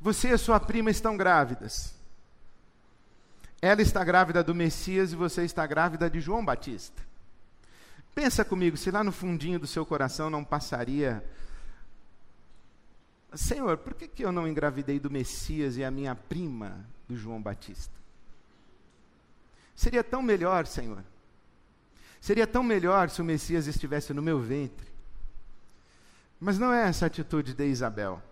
você 0.00 0.32
e 0.32 0.38
sua 0.38 0.58
prima 0.58 0.90
estão 0.90 1.16
grávidas. 1.16 1.94
Ela 3.62 3.82
está 3.82 4.04
grávida 4.04 4.42
do 4.42 4.54
Messias 4.54 5.12
e 5.12 5.16
você 5.16 5.44
está 5.44 5.66
grávida 5.66 6.10
de 6.10 6.20
João 6.20 6.44
Batista. 6.44 7.05
Pensa 8.16 8.44
comigo, 8.44 8.76
se 8.76 8.90
lá 8.90 9.04
no 9.04 9.12
fundinho 9.12 9.60
do 9.60 9.66
seu 9.68 9.86
coração 9.86 10.28
não 10.28 10.42
passaria 10.42 11.22
Senhor, 13.36 13.76
por 13.76 13.94
que, 13.94 14.08
que 14.08 14.24
eu 14.24 14.32
não 14.32 14.48
engravidei 14.48 14.98
do 14.98 15.10
Messias 15.10 15.76
e 15.76 15.84
a 15.84 15.90
minha 15.90 16.14
prima 16.14 16.86
do 17.08 17.16
João 17.16 17.40
Batista? 17.40 17.94
Seria 19.74 20.02
tão 20.02 20.22
melhor, 20.22 20.66
Senhor. 20.66 21.04
Seria 22.20 22.46
tão 22.46 22.62
melhor 22.62 23.10
se 23.10 23.20
o 23.20 23.24
Messias 23.24 23.66
estivesse 23.66 24.14
no 24.14 24.22
meu 24.22 24.40
ventre. 24.40 24.86
Mas 26.40 26.58
não 26.58 26.72
é 26.72 26.88
essa 26.88 27.06
atitude 27.06 27.52
de 27.52 27.66
Isabel. 27.66 28.22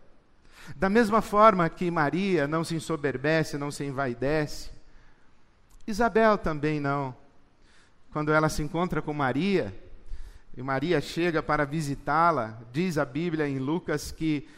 Da 0.74 0.88
mesma 0.88 1.20
forma 1.20 1.68
que 1.68 1.90
Maria 1.90 2.48
não 2.48 2.64
se 2.64 2.74
ensoberbece, 2.74 3.58
não 3.58 3.70
se 3.70 3.84
envaidece, 3.84 4.70
Isabel 5.86 6.38
também 6.38 6.80
não. 6.80 7.14
Quando 8.14 8.32
ela 8.32 8.48
se 8.48 8.62
encontra 8.62 9.02
com 9.02 9.12
Maria, 9.12 9.74
e 10.56 10.62
Maria 10.62 11.00
chega 11.00 11.42
para 11.42 11.64
visitá-la, 11.64 12.62
diz 12.72 12.96
a 12.96 13.04
Bíblia 13.04 13.48
em 13.48 13.58
Lucas 13.58 14.12
que 14.12 14.48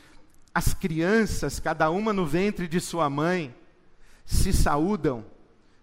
as 0.53 0.75
crianças, 0.75 1.59
cada 1.59 1.89
uma 1.89 2.13
no 2.13 2.27
ventre 2.27 2.69
de 2.69 2.79
sua 2.79 3.09
mãe, 3.09 3.57
se 4.27 4.53
saúdam, 4.53 5.25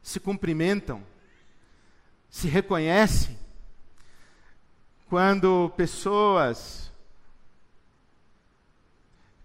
se 0.03 0.20
cumprimentam, 0.20 1.03
se 2.30 2.48
reconhecem. 2.48 3.39
Quando 5.10 5.74
pessoas 5.75 6.92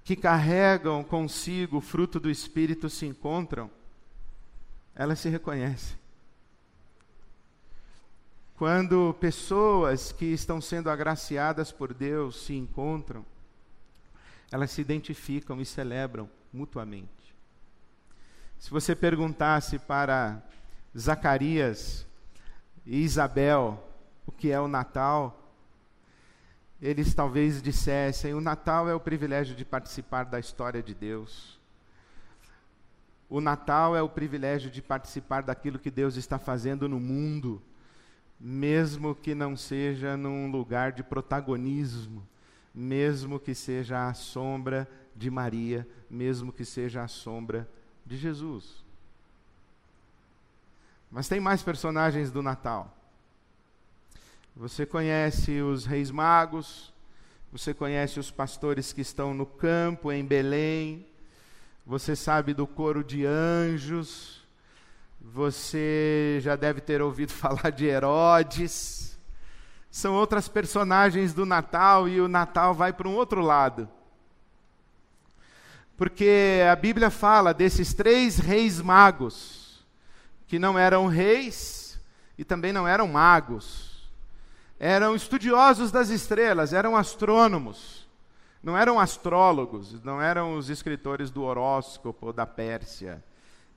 que 0.04 0.14
carregam 0.14 1.02
consigo 1.02 1.78
o 1.78 1.80
fruto 1.80 2.20
do 2.20 2.28
Espírito 2.30 2.90
se 2.90 3.06
encontram, 3.06 3.70
elas 4.94 5.18
se 5.18 5.30
reconhecem. 5.30 5.96
Quando 8.58 9.14
pessoas 9.20 10.10
que 10.10 10.24
estão 10.24 10.60
sendo 10.60 10.90
agraciadas 10.90 11.70
por 11.70 11.94
Deus 11.94 12.42
se 12.44 12.54
encontram, 12.54 13.24
elas 14.50 14.72
se 14.72 14.80
identificam 14.80 15.60
e 15.60 15.64
celebram 15.64 16.28
mutuamente. 16.52 17.36
Se 18.58 18.68
você 18.68 18.96
perguntasse 18.96 19.78
para 19.78 20.42
Zacarias 20.98 22.04
e 22.84 22.96
Isabel 23.04 23.80
o 24.26 24.32
que 24.32 24.50
é 24.50 24.60
o 24.60 24.66
Natal, 24.66 25.54
eles 26.82 27.14
talvez 27.14 27.62
dissessem: 27.62 28.34
o 28.34 28.40
Natal 28.40 28.88
é 28.88 28.94
o 28.94 28.98
privilégio 28.98 29.54
de 29.54 29.64
participar 29.64 30.24
da 30.24 30.40
história 30.40 30.82
de 30.82 30.96
Deus. 30.96 31.60
O 33.30 33.40
Natal 33.40 33.94
é 33.94 34.02
o 34.02 34.08
privilégio 34.08 34.68
de 34.68 34.82
participar 34.82 35.44
daquilo 35.44 35.78
que 35.78 35.92
Deus 35.92 36.16
está 36.16 36.40
fazendo 36.40 36.88
no 36.88 36.98
mundo, 36.98 37.62
mesmo 38.40 39.14
que 39.14 39.34
não 39.34 39.56
seja 39.56 40.16
num 40.16 40.50
lugar 40.50 40.92
de 40.92 41.02
protagonismo 41.02 42.26
mesmo 42.78 43.40
que 43.40 43.56
seja 43.56 44.08
a 44.08 44.14
sombra 44.14 44.88
de 45.16 45.28
Maria, 45.30 45.86
mesmo 46.08 46.52
que 46.52 46.64
seja 46.64 47.02
a 47.02 47.08
sombra 47.08 47.68
de 48.06 48.16
Jesus. 48.16 48.84
Mas 51.10 51.26
tem 51.26 51.40
mais 51.40 51.60
personagens 51.60 52.30
do 52.30 52.40
Natal. 52.40 52.96
Você 54.54 54.86
conhece 54.86 55.60
os 55.60 55.86
reis 55.86 56.10
magos, 56.12 56.92
você 57.50 57.74
conhece 57.74 58.20
os 58.20 58.30
pastores 58.30 58.92
que 58.92 59.00
estão 59.00 59.34
no 59.34 59.44
campo 59.44 60.12
em 60.12 60.24
Belém, 60.24 61.04
você 61.84 62.14
sabe 62.14 62.54
do 62.54 62.66
coro 62.66 63.02
de 63.02 63.26
anjos, 63.26 64.37
você 65.20 66.38
já 66.40 66.56
deve 66.56 66.80
ter 66.80 67.02
ouvido 67.02 67.32
falar 67.34 67.70
de 67.70 67.86
Herodes. 67.86 69.18
São 69.90 70.14
outras 70.14 70.48
personagens 70.48 71.32
do 71.32 71.46
Natal 71.46 72.08
e 72.08 72.20
o 72.20 72.28
Natal 72.28 72.74
vai 72.74 72.92
para 72.92 73.08
um 73.08 73.14
outro 73.14 73.40
lado. 73.40 73.88
Porque 75.96 76.60
a 76.70 76.76
Bíblia 76.76 77.10
fala 77.10 77.52
desses 77.52 77.92
três 77.92 78.38
reis 78.38 78.80
magos, 78.80 79.84
que 80.46 80.58
não 80.58 80.78
eram 80.78 81.06
reis 81.06 82.00
e 82.36 82.44
também 82.44 82.72
não 82.72 82.86
eram 82.86 83.08
magos 83.08 83.88
eram 84.78 85.16
estudiosos 85.16 85.90
das 85.90 86.08
estrelas, 86.08 86.72
eram 86.72 86.96
astrônomos, 86.96 88.06
não 88.62 88.76
eram 88.76 89.00
astrólogos, 89.00 90.02
não 90.04 90.22
eram 90.22 90.56
os 90.56 90.70
escritores 90.70 91.30
do 91.30 91.42
horóscopo 91.42 92.32
da 92.32 92.46
Pérsia. 92.46 93.22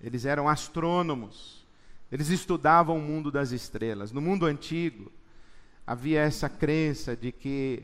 Eles 0.03 0.25
eram 0.25 0.49
astrônomos. 0.49 1.65
Eles 2.11 2.29
estudavam 2.29 2.97
o 2.97 3.01
mundo 3.01 3.31
das 3.31 3.51
estrelas. 3.51 4.11
No 4.11 4.21
mundo 4.21 4.45
antigo, 4.45 5.11
havia 5.85 6.21
essa 6.21 6.49
crença 6.49 7.15
de 7.15 7.31
que 7.31 7.83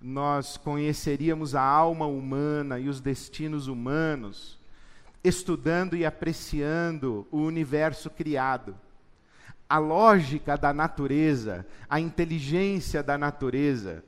nós 0.00 0.56
conheceríamos 0.56 1.54
a 1.54 1.62
alma 1.62 2.06
humana 2.06 2.78
e 2.78 2.88
os 2.88 3.00
destinos 3.00 3.68
humanos 3.68 4.58
estudando 5.22 5.96
e 5.96 6.04
apreciando 6.04 7.26
o 7.30 7.38
universo 7.38 8.10
criado 8.10 8.74
a 9.72 9.78
lógica 9.78 10.54
da 10.54 10.70
natureza, 10.70 11.66
a 11.88 11.98
inteligência 11.98 13.02
da 13.02 13.16
natureza, 13.16 14.04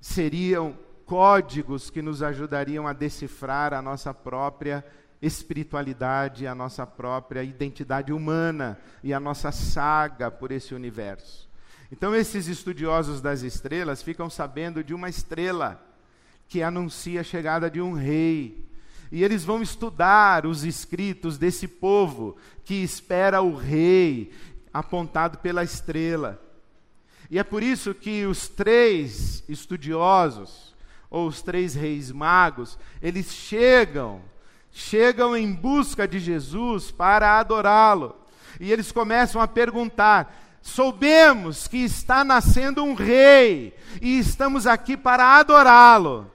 seriam 0.00 0.78
códigos 1.04 1.90
que 1.90 2.00
nos 2.00 2.22
ajudariam 2.22 2.86
a 2.86 2.92
decifrar 2.92 3.74
a 3.74 3.82
nossa 3.82 4.14
própria 4.14 4.86
espiritualidade, 5.20 6.46
a 6.46 6.54
nossa 6.54 6.86
própria 6.86 7.42
identidade 7.42 8.12
humana 8.12 8.78
e 9.02 9.12
a 9.12 9.20
nossa 9.20 9.52
saga 9.52 10.30
por 10.30 10.50
esse 10.50 10.74
universo. 10.74 11.48
Então, 11.92 12.14
esses 12.14 12.46
estudiosos 12.46 13.20
das 13.20 13.42
estrelas 13.42 14.02
ficam 14.02 14.30
sabendo 14.30 14.82
de 14.82 14.94
uma 14.94 15.08
estrela 15.08 15.84
que 16.48 16.62
anuncia 16.62 17.20
a 17.20 17.24
chegada 17.24 17.70
de 17.70 17.80
um 17.80 17.92
rei, 17.92 18.66
e 19.12 19.24
eles 19.24 19.44
vão 19.44 19.60
estudar 19.60 20.46
os 20.46 20.64
escritos 20.64 21.36
desse 21.36 21.66
povo 21.66 22.36
que 22.64 22.74
espera 22.74 23.42
o 23.42 23.54
rei, 23.56 24.32
apontado 24.72 25.38
pela 25.38 25.64
estrela. 25.64 26.40
E 27.28 27.38
é 27.38 27.44
por 27.44 27.62
isso 27.62 27.92
que 27.92 28.24
os 28.26 28.48
três 28.48 29.44
estudiosos, 29.48 30.74
ou 31.08 31.26
os 31.26 31.42
três 31.42 31.74
reis 31.74 32.12
magos, 32.12 32.78
eles 33.02 33.32
chegam, 33.32 34.22
chegam 34.72 35.36
em 35.36 35.52
busca 35.52 36.06
de 36.06 36.18
Jesus 36.18 36.90
para 36.90 37.38
adorá-lo. 37.38 38.16
E 38.58 38.70
eles 38.70 38.92
começam 38.92 39.40
a 39.40 39.48
perguntar: 39.48 40.58
soubemos 40.62 41.66
que 41.66 41.78
está 41.78 42.22
nascendo 42.24 42.84
um 42.84 42.94
rei 42.94 43.74
e 44.00 44.18
estamos 44.18 44.66
aqui 44.66 44.96
para 44.96 45.38
adorá-lo. 45.38 46.30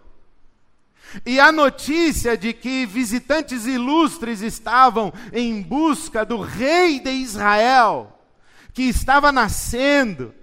E 1.26 1.40
a 1.40 1.52
notícia 1.52 2.36
de 2.36 2.52
que 2.52 2.86
visitantes 2.86 3.66
ilustres 3.66 4.42
estavam 4.42 5.14
em 5.32 5.62
busca 5.62 6.26
do 6.26 6.42
rei 6.42 7.00
de 7.00 7.12
Israel, 7.12 8.20
que 8.74 8.84
estava 8.84 9.32
nascendo, 9.32 10.34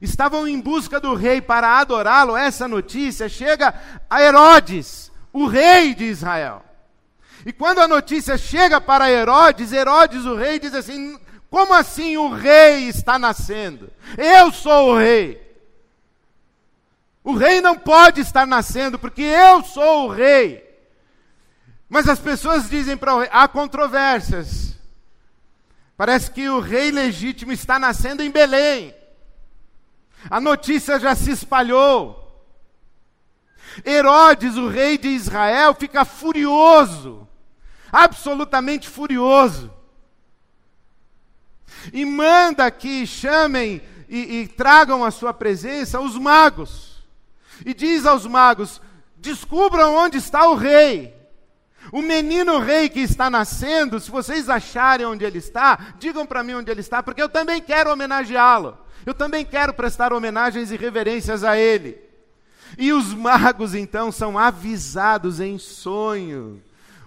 estavam 0.00 0.46
em 0.46 0.60
busca 0.60 1.00
do 1.00 1.14
rei 1.14 1.40
para 1.40 1.78
adorá-lo, 1.78 2.36
essa 2.36 2.68
notícia 2.68 3.28
chega 3.28 3.74
a 4.08 4.22
Herodes, 4.22 5.10
o 5.32 5.46
rei 5.46 5.94
de 5.94 6.04
Israel. 6.04 6.69
E 7.44 7.52
quando 7.52 7.80
a 7.80 7.88
notícia 7.88 8.36
chega 8.36 8.80
para 8.80 9.10
Herodes, 9.10 9.72
Herodes, 9.72 10.24
o 10.24 10.36
rei, 10.36 10.58
diz 10.58 10.74
assim: 10.74 11.18
Como 11.48 11.72
assim 11.72 12.16
o 12.16 12.28
rei 12.30 12.88
está 12.88 13.18
nascendo? 13.18 13.90
Eu 14.16 14.52
sou 14.52 14.92
o 14.92 14.98
rei. 14.98 15.50
O 17.22 17.34
rei 17.34 17.60
não 17.60 17.76
pode 17.76 18.20
estar 18.20 18.46
nascendo, 18.46 18.98
porque 18.98 19.22
eu 19.22 19.62
sou 19.62 20.06
o 20.06 20.10
rei. 20.10 20.68
Mas 21.88 22.08
as 22.08 22.18
pessoas 22.18 22.68
dizem 22.68 22.96
para 22.96 23.14
o 23.14 23.20
rei, 23.20 23.28
há 23.32 23.48
controvérsias. 23.48 24.76
Parece 25.96 26.30
que 26.30 26.48
o 26.48 26.60
rei 26.60 26.90
legítimo 26.90 27.52
está 27.52 27.78
nascendo 27.78 28.22
em 28.22 28.30
Belém. 28.30 28.94
A 30.30 30.40
notícia 30.40 30.98
já 30.98 31.14
se 31.14 31.30
espalhou. 31.30 32.16
Herodes, 33.84 34.56
o 34.56 34.68
rei 34.68 34.98
de 34.98 35.08
Israel, 35.08 35.74
fica 35.74 36.04
furioso, 36.04 37.28
absolutamente 37.92 38.88
furioso, 38.88 39.72
e 41.92 42.04
manda 42.04 42.70
que 42.70 43.06
chamem 43.06 43.80
e, 44.08 44.40
e 44.40 44.48
tragam 44.48 45.04
à 45.04 45.10
sua 45.10 45.32
presença 45.32 46.00
os 46.00 46.16
magos 46.16 46.90
e 47.64 47.74
diz 47.74 48.06
aos 48.06 48.26
magos: 48.26 48.80
descubram 49.16 49.94
onde 49.94 50.18
está 50.18 50.48
o 50.48 50.54
rei. 50.54 51.18
O 51.92 52.02
menino 52.02 52.58
rei 52.60 52.88
que 52.88 53.00
está 53.00 53.30
nascendo, 53.30 53.98
se 53.98 54.10
vocês 54.10 54.48
acharem 54.48 55.06
onde 55.06 55.24
ele 55.24 55.38
está, 55.38 55.94
digam 55.98 56.26
para 56.26 56.42
mim 56.42 56.54
onde 56.54 56.70
ele 56.70 56.80
está, 56.80 57.02
porque 57.02 57.22
eu 57.22 57.28
também 57.28 57.60
quero 57.60 57.90
homenageá-lo. 57.90 58.78
Eu 59.04 59.14
também 59.14 59.44
quero 59.44 59.72
prestar 59.72 60.12
homenagens 60.12 60.70
e 60.70 60.76
reverências 60.76 61.42
a 61.42 61.56
ele. 61.56 61.98
E 62.78 62.92
os 62.92 63.14
magos 63.14 63.74
então 63.74 64.12
são 64.12 64.38
avisados 64.38 65.40
em 65.40 65.58
sonho 65.58 66.62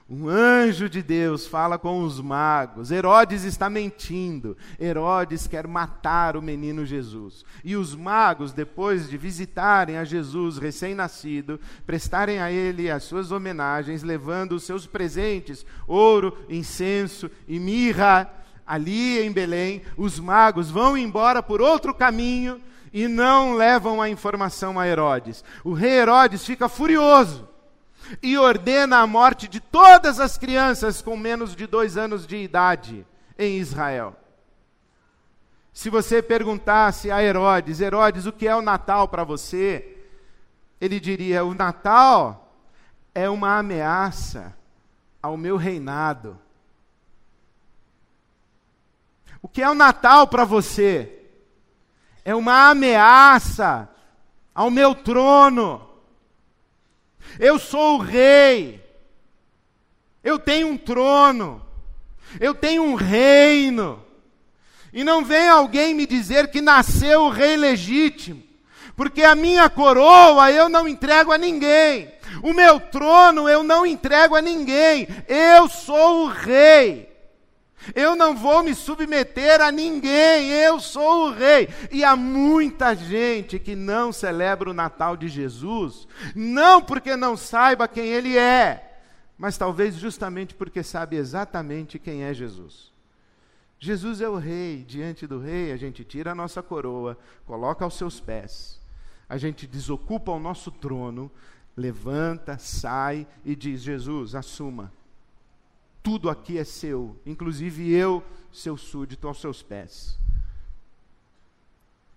um 0.10 0.28
anjo 0.28 0.90
de 0.90 1.02
Deus 1.02 1.48
fala 1.48 1.80
com 1.80 2.04
os 2.04 2.20
magos. 2.20 2.92
Herodes 2.92 3.44
está 3.46 3.70
mentindo. 3.70 4.58
Herodes 4.80 5.48
quer 5.48 5.66
matar 5.66 6.36
o 6.36 6.42
menino 6.42 6.86
Jesus. 6.86 7.46
E 7.64 7.76
os 7.78 7.96
magos, 7.96 8.52
depois 8.52 9.10
de 9.10 9.18
visitarem 9.18 9.98
a 9.98 10.04
Jesus 10.04 10.58
recém-nascido, 10.58 11.60
prestarem 11.86 12.40
a 12.40 12.52
ele 12.52 12.92
as 12.92 13.04
suas 13.04 13.32
homenagens, 13.32 14.04
levando 14.04 14.54
os 14.54 14.64
seus 14.64 14.86
presentes, 14.86 15.66
ouro, 15.88 16.38
incenso 16.50 17.32
e 17.48 17.58
mirra, 17.58 18.30
ali 18.68 19.20
em 19.20 19.32
Belém, 19.32 19.82
os 19.96 20.20
magos 20.20 20.70
vão 20.70 20.98
embora 20.98 21.42
por 21.42 21.62
outro 21.62 21.94
caminho 21.94 22.62
e 22.92 23.08
não 23.08 23.56
levam 23.56 24.02
a 24.02 24.10
informação 24.10 24.78
a 24.78 24.86
Herodes. 24.86 25.46
O 25.64 25.72
rei 25.72 26.00
Herodes 26.00 26.46
fica 26.46 26.68
furioso 26.68 27.53
e 28.22 28.38
ordena 28.38 28.98
a 28.98 29.08
morte 29.08 29.48
de 29.48 29.60
todas 29.60 30.20
as 30.20 30.38
crianças 30.38 31.02
com 31.02 31.16
menos 31.16 31.56
de 31.56 31.68
dois 31.68 31.98
anos 31.98 32.28
de 32.28 32.38
idade 32.38 33.06
em 33.38 33.58
Israel. 33.58 34.16
Se 35.74 35.90
você 35.90 36.22
perguntasse 36.22 37.10
a 37.10 37.24
Herodes, 37.24 37.82
Herodes, 37.82 38.26
o 38.26 38.32
que 38.32 38.48
é 38.48 38.56
o 38.56 38.62
Natal 38.62 39.08
para 39.08 39.24
você? 39.24 39.98
Ele 40.80 41.00
diria: 41.00 41.44
o 41.44 41.54
Natal 41.54 42.54
é 43.16 43.30
uma 43.30 43.58
ameaça 43.58 44.56
ao 45.22 45.36
meu 45.36 45.58
reinado. 45.58 46.40
O 49.42 49.48
que 49.48 49.62
é 49.62 49.70
o 49.70 49.76
Natal 49.76 50.28
para 50.28 50.46
você? 50.46 51.22
É 52.24 52.34
uma 52.36 52.70
ameaça 52.70 53.90
ao 54.54 54.70
meu 54.70 54.94
trono. 54.94 55.90
Eu 57.40 57.60
sou 57.60 57.98
o 57.98 58.02
rei. 58.02 58.84
Eu 60.24 60.40
tenho 60.40 60.68
um 60.68 60.78
trono. 60.78 61.62
Eu 62.40 62.54
tenho 62.54 62.84
um 62.84 62.96
reino. 62.96 64.04
E 64.94 65.04
não 65.04 65.26
vem 65.26 65.48
alguém 65.48 65.94
me 65.94 66.06
dizer 66.06 66.50
que 66.52 66.62
nasceu 66.62 67.24
o 67.24 67.30
rei 67.30 67.58
legítimo, 67.58 68.44
porque 68.96 69.24
a 69.24 69.34
minha 69.34 69.68
coroa 69.68 70.52
eu 70.52 70.70
não 70.70 70.88
entrego 70.88 71.32
a 71.32 71.38
ninguém. 71.38 72.14
O 72.44 72.54
meu 72.54 72.80
trono 72.80 73.50
eu 73.50 73.64
não 73.64 73.86
entrego 73.86 74.36
a 74.36 74.42
ninguém. 74.42 75.08
Eu 75.28 75.68
sou 75.68 76.26
o 76.26 76.28
rei. 76.28 77.13
Eu 77.96 78.16
não 78.16 78.36
vou 78.36 78.64
me 78.64 78.74
submeter 78.74 79.62
a 79.62 79.72
ninguém, 79.72 80.50
eu 80.50 80.80
sou 80.80 81.28
o 81.28 81.32
rei. 81.32 81.68
E 81.92 82.04
há 82.04 82.16
muita 82.16 82.96
gente 82.96 83.60
que 83.60 83.76
não 83.76 84.12
celebra 84.12 84.70
o 84.70 84.74
Natal 84.74 85.18
de 85.18 85.28
Jesus, 85.28 86.08
não 86.36 86.82
porque 86.82 87.16
não 87.16 87.36
saiba 87.36 87.88
quem 87.88 88.08
ele 88.08 88.38
é, 88.38 89.00
mas 89.38 89.58
talvez 89.58 89.96
justamente 89.96 90.54
porque 90.54 90.84
sabe 90.84 91.16
exatamente 91.16 92.00
quem 92.00 92.24
é 92.24 92.34
Jesus. 92.34 92.92
Jesus 93.80 94.22
é 94.22 94.30
o 94.30 94.38
rei, 94.38 94.86
diante 94.88 95.28
do 95.28 95.40
rei 95.40 95.72
a 95.74 95.78
gente 95.78 96.06
tira 96.06 96.32
a 96.32 96.36
nossa 96.36 96.64
coroa, 96.64 97.18
coloca 97.46 97.84
aos 97.84 97.96
seus 97.96 98.20
pés, 98.20 98.80
a 99.28 99.38
gente 99.38 99.68
desocupa 99.68 100.32
o 100.32 100.40
nosso 100.40 100.72
trono, 100.72 101.30
levanta, 101.76 102.58
sai 102.58 103.28
e 103.44 103.56
diz: 103.56 103.82
Jesus, 103.82 104.36
assuma 104.36 104.92
tudo 106.04 106.30
aqui 106.30 106.58
é 106.58 106.66
seu, 106.66 107.18
inclusive 107.26 107.90
eu, 107.90 108.22
seu 108.52 108.76
súdito, 108.76 109.28
aos 109.28 109.40
seus 109.40 109.64
pés. 109.64 110.20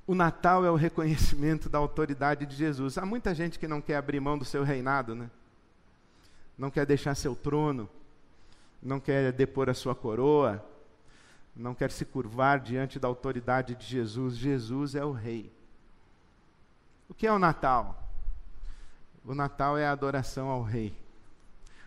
O 0.07 0.15
Natal 0.15 0.65
é 0.65 0.71
o 0.71 0.75
reconhecimento 0.75 1.69
da 1.69 1.79
autoridade 1.79 2.45
de 2.45 2.55
Jesus. 2.55 2.99
Há 2.99 3.07
muita 3.07 3.35
gente 3.35 3.59
que 3.59 3.69
não 3.69 3.81
quer 3.81 3.97
abrir 3.97 4.21
mão 4.21 4.37
do 4.37 4.45
seu 4.45 4.65
reinado, 4.65 5.15
né? 5.15 5.31
Não 6.59 6.71
quer 6.71 6.85
deixar 6.85 7.15
seu 7.15 7.35
trono, 7.37 7.89
não 8.83 8.99
quer 8.99 9.33
depor 9.33 9.71
a 9.71 9.75
sua 9.75 9.95
coroa, 9.95 10.65
não 11.55 11.75
quer 11.75 11.91
se 11.91 12.05
curvar 12.05 12.61
diante 12.61 12.99
da 12.99 13.09
autoridade 13.09 13.75
de 13.75 13.87
Jesus. 13.87 14.37
Jesus 14.37 14.95
é 14.95 15.05
o 15.05 15.13
rei. 15.13 15.53
O 17.09 17.15
que 17.15 17.27
é 17.27 17.33
o 17.33 17.39
Natal? 17.39 18.03
O 19.25 19.35
Natal 19.35 19.79
é 19.79 19.87
a 19.87 19.93
adoração 19.93 20.49
ao 20.49 20.63
rei. 20.63 20.95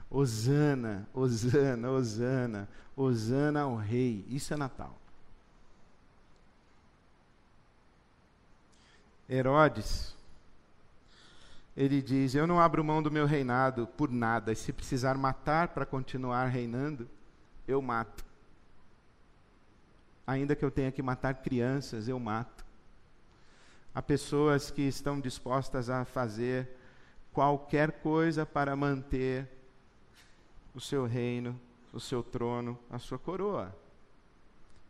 Osana, 0.10 1.08
Osana, 1.14 1.92
Osana, 1.92 2.70
Osana 2.96 3.62
ao 3.62 3.76
rei. 3.76 4.26
Isso 4.30 4.54
é 4.54 4.58
Natal. 4.58 4.98
Herodes, 9.30 10.16
ele 11.78 12.02
diz: 12.02 12.34
Eu 12.34 12.48
não 12.48 12.60
abro 12.60 12.84
mão 12.84 13.04
do 13.04 13.12
meu 13.12 13.28
reinado 13.28 13.86
por 13.86 14.10
nada, 14.10 14.52
e 14.52 14.56
se 14.56 14.74
precisar 14.74 15.16
matar 15.16 15.68
para 15.68 15.86
continuar 15.86 16.48
reinando, 16.48 17.08
eu 17.68 17.82
mato. 17.82 18.26
Ainda 20.26 20.56
que 20.56 20.66
eu 20.66 20.72
tenha 20.72 20.92
que 20.92 21.02
matar 21.02 21.36
crianças, 21.36 22.08
eu 22.08 22.20
mato. 22.20 22.66
Há 23.94 24.02
pessoas 24.02 24.72
que 24.72 24.82
estão 24.82 25.20
dispostas 25.20 25.90
a 25.90 26.06
fazer 26.06 26.70
qualquer 27.32 28.02
coisa 28.02 28.46
para 28.46 28.76
manter 28.76 29.59
o 30.74 30.80
seu 30.80 31.06
reino, 31.06 31.60
o 31.92 32.00
seu 32.00 32.22
trono, 32.22 32.78
a 32.90 33.00
sua 33.00 33.18
coroa, 33.18 33.76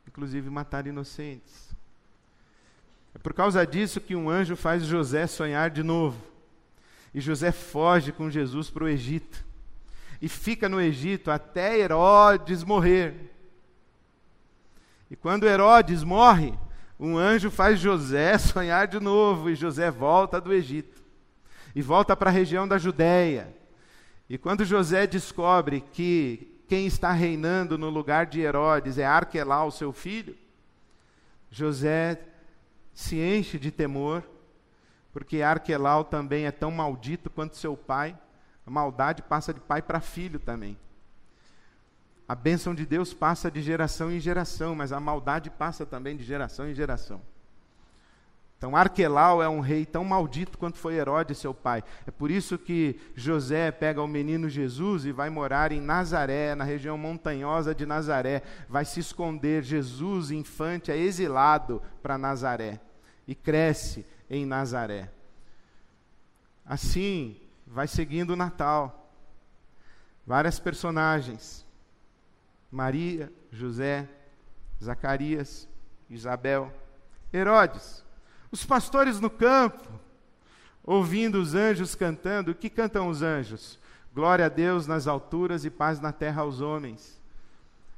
inclusive 0.08 0.50
matar 0.50 0.88
inocentes. 0.88 1.70
É 3.14 3.18
por 3.18 3.34
causa 3.34 3.66
disso 3.66 4.02
que 4.02 4.16
um 4.16 4.30
anjo 4.30 4.56
faz 4.56 4.84
José 4.84 5.26
sonhar 5.28 5.70
de 5.70 5.84
novo. 5.84 6.22
E 7.14 7.20
José 7.20 7.52
foge 7.52 8.12
com 8.12 8.30
Jesus 8.30 8.70
para 8.70 8.84
o 8.84 8.88
Egito. 8.88 9.44
E 10.22 10.30
fica 10.30 10.70
no 10.70 10.82
Egito 10.82 11.32
até 11.32 11.80
Herodes 11.80 12.64
morrer. 12.64 13.34
E 15.10 15.16
quando 15.16 15.48
Herodes 15.48 16.04
morre, 16.04 16.54
um 17.00 17.18
anjo 17.18 17.50
faz 17.50 17.80
José 17.80 18.38
sonhar 18.38 18.88
de 18.88 19.00
novo. 19.00 19.50
E 19.50 19.56
José 19.56 19.90
volta 19.90 20.40
do 20.40 20.54
Egito. 20.54 21.02
E 21.74 21.82
volta 21.82 22.16
para 22.16 22.30
a 22.30 22.34
região 22.34 22.68
da 22.68 22.78
Judéia. 22.78 23.59
E 24.30 24.38
quando 24.38 24.64
José 24.64 25.08
descobre 25.08 25.82
que 25.82 26.62
quem 26.68 26.86
está 26.86 27.12
reinando 27.12 27.80
no 27.80 27.90
lugar 27.90 28.28
de 28.28 28.40
Herodes 28.40 29.00
é 29.00 29.06
Arquelau, 29.06 29.72
seu 29.72 29.92
filho, 29.92 30.38
José 31.50 32.22
se 32.94 33.18
enche 33.20 33.58
de 33.58 33.72
temor, 33.72 34.24
porque 35.12 35.42
Arquelau 35.42 36.04
também 36.04 36.46
é 36.46 36.52
tão 36.52 36.70
maldito 36.70 37.30
quanto 37.30 37.58
seu 37.58 37.76
pai. 37.76 38.16
A 38.68 38.70
maldade 38.70 39.24
passa 39.24 39.52
de 39.52 39.60
pai 39.60 39.82
para 39.82 40.00
filho 40.00 40.40
também. 40.40 40.78
A 42.28 42.36
bênção 42.36 42.76
de 42.76 42.86
Deus 42.86 43.12
passa 43.12 43.50
de 43.50 43.64
geração 43.64 44.12
em 44.12 44.20
geração, 44.20 44.76
mas 44.76 44.92
a 44.92 45.00
maldade 45.00 45.50
passa 45.50 45.88
também 45.88 46.16
de 46.16 46.24
geração 46.24 46.70
em 46.70 46.76
geração. 46.76 47.20
Então, 48.60 48.76
Arquelau 48.76 49.42
é 49.42 49.48
um 49.48 49.62
rei 49.62 49.86
tão 49.86 50.04
maldito 50.04 50.58
quanto 50.58 50.78
foi 50.78 50.96
Herodes, 50.96 51.38
seu 51.38 51.54
pai. 51.54 51.82
É 52.06 52.12
por 52.12 52.30
isso 52.30 52.58
que 52.58 53.00
José 53.16 53.72
pega 53.72 54.04
o 54.04 54.08
menino 54.08 54.50
Jesus 54.50 55.06
e 55.06 55.14
vai 55.14 55.30
morar 55.30 55.72
em 55.72 55.80
Nazaré, 55.80 56.54
na 56.56 56.66
região 56.66 56.98
montanhosa 56.98 57.74
de 57.74 57.86
Nazaré. 57.86 58.44
Vai 58.68 58.84
se 58.84 59.00
esconder. 59.00 59.64
Jesus, 59.64 60.30
infante, 60.30 60.92
é 60.92 60.98
exilado 60.98 61.82
para 62.04 62.18
Nazaré 62.18 62.82
e 63.26 63.34
cresce 63.34 64.06
em 64.30 64.46
Nazaré. 64.46 65.10
Assim, 66.66 67.40
vai 67.66 67.88
seguindo 67.88 68.32
o 68.32 68.36
Natal. 68.36 69.10
Várias 70.28 70.60
personagens: 70.60 71.66
Maria, 72.70 73.32
José, 73.54 74.06
Zacarias, 74.84 75.66
Isabel, 76.10 76.74
Herodes, 77.34 78.04
os 78.52 78.66
pastores 78.66 79.20
no 79.20 79.30
campo, 79.30 79.88
ouvindo 80.84 81.40
os 81.40 81.54
anjos 81.56 81.96
cantando. 81.96 82.52
O 82.52 82.56
que 82.56 82.70
cantam 82.70 83.08
os 83.08 83.22
anjos? 83.22 83.80
Glória 84.14 84.46
a 84.46 84.50
Deus 84.50 84.88
nas 84.88 85.08
alturas 85.08 85.66
e 85.66 85.70
paz 85.70 86.00
na 86.00 86.12
terra 86.12 86.42
aos 86.42 86.62
homens. 86.62 87.20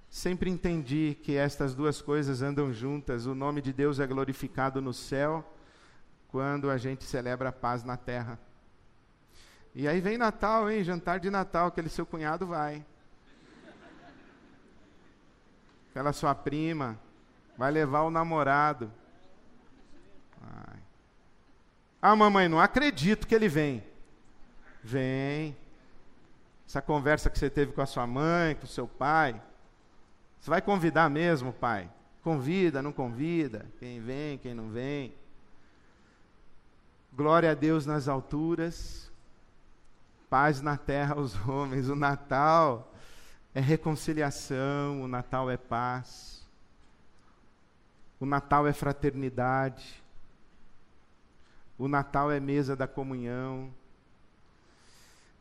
Sempre 0.09 0.49
entendi 0.49 1.17
que 1.23 1.37
estas 1.37 1.73
duas 1.73 2.01
coisas 2.01 2.41
andam 2.41 2.73
juntas. 2.73 3.25
O 3.25 3.33
nome 3.33 3.61
de 3.61 3.71
Deus 3.71 3.99
é 3.99 4.05
glorificado 4.05 4.81
no 4.81 4.93
céu 4.93 5.45
quando 6.27 6.69
a 6.69 6.77
gente 6.77 7.05
celebra 7.05 7.49
a 7.49 7.53
paz 7.53 7.83
na 7.83 7.95
terra. 7.95 8.37
E 9.73 9.87
aí 9.87 10.01
vem 10.01 10.17
Natal, 10.17 10.69
hein? 10.69 10.83
Jantar 10.83 11.19
de 11.19 11.29
Natal, 11.29 11.67
aquele 11.67 11.87
seu 11.87 12.05
cunhado 12.05 12.45
vai. 12.45 12.85
Aquela 15.89 16.11
sua 16.11 16.35
prima 16.35 16.99
vai 17.57 17.71
levar 17.71 18.01
o 18.01 18.11
namorado. 18.11 18.91
Vai. 20.41 20.79
Ah, 22.01 22.15
mamãe, 22.15 22.49
não 22.49 22.59
acredito 22.59 23.27
que 23.27 23.35
ele 23.35 23.47
vem. 23.47 23.83
Vem. 24.83 25.55
Essa 26.67 26.81
conversa 26.81 27.29
que 27.29 27.37
você 27.37 27.49
teve 27.49 27.73
com 27.73 27.81
a 27.81 27.85
sua 27.85 28.07
mãe, 28.07 28.55
com 28.55 28.65
o 28.65 28.67
seu 28.67 28.87
pai. 28.87 29.41
Você 30.39 30.49
vai 30.49 30.61
convidar 30.61 31.09
mesmo, 31.09 31.53
pai? 31.53 31.89
Convida, 32.23 32.81
não 32.81 32.91
convida? 32.91 33.65
Quem 33.79 33.99
vem, 33.99 34.37
quem 34.37 34.53
não 34.53 34.69
vem? 34.69 35.13
Glória 37.13 37.51
a 37.51 37.53
Deus 37.53 37.85
nas 37.85 38.07
alturas, 38.07 39.11
paz 40.29 40.61
na 40.61 40.77
terra 40.77 41.15
aos 41.15 41.35
homens. 41.47 41.89
O 41.89 41.95
Natal 41.95 42.91
é 43.53 43.59
reconciliação, 43.59 45.03
o 45.03 45.07
Natal 45.07 45.51
é 45.51 45.57
paz, 45.57 46.47
o 48.19 48.25
Natal 48.25 48.65
é 48.65 48.71
fraternidade, 48.71 50.01
o 51.77 51.87
Natal 51.87 52.31
é 52.31 52.39
mesa 52.39 52.75
da 52.75 52.87
comunhão. 52.87 53.73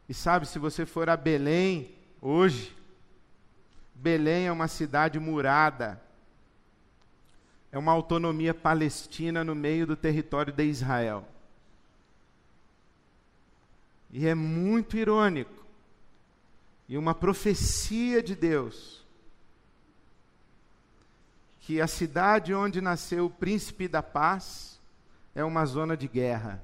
E 0.09 0.15
sabe, 0.15 0.47
se 0.47 0.59
você 0.59 0.85
for 0.85 1.09
a 1.09 1.17
Belém 1.17 1.95
hoje, 2.21 2.77
Belém 3.95 4.47
é 4.47 4.53
uma 4.53 4.67
cidade 4.67 5.19
murada. 5.21 6.01
É 7.71 7.79
uma 7.79 7.93
autonomia 7.93 8.55
palestina 8.55 9.45
no 9.45 9.55
meio 9.55 9.87
do 9.87 9.95
território 9.95 10.53
de 10.53 10.65
Israel. 10.65 11.29
E 14.11 14.27
é 14.27 14.35
muito 14.35 14.97
irônico. 14.97 15.65
E 16.89 16.97
uma 16.97 17.15
profecia 17.15 18.23
de 18.23 18.35
Deus. 18.35 19.05
Que 21.61 21.81
a 21.81 21.87
cidade 21.87 22.53
onde 22.55 22.81
nasceu 22.81 23.27
o 23.27 23.31
príncipe 23.31 23.87
da 23.87 24.03
paz 24.03 24.80
é 25.35 25.45
uma 25.45 25.65
zona 25.65 25.97
de 25.97 26.09
guerra. 26.09 26.63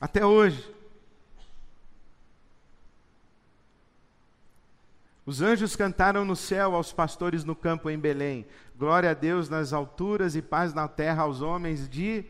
Até 0.00 0.24
hoje. 0.24 0.74
Os 5.24 5.42
anjos 5.42 5.74
cantaram 5.74 6.24
no 6.24 6.36
céu 6.36 6.76
aos 6.76 6.92
pastores 6.92 7.42
no 7.42 7.56
campo 7.56 7.90
em 7.90 7.98
Belém. 7.98 8.46
Glória 8.76 9.10
a 9.10 9.14
Deus 9.14 9.48
nas 9.48 9.72
alturas 9.72 10.36
e 10.36 10.42
paz 10.42 10.72
na 10.72 10.86
terra 10.86 11.22
aos 11.22 11.40
homens 11.40 11.88
de 11.88 12.24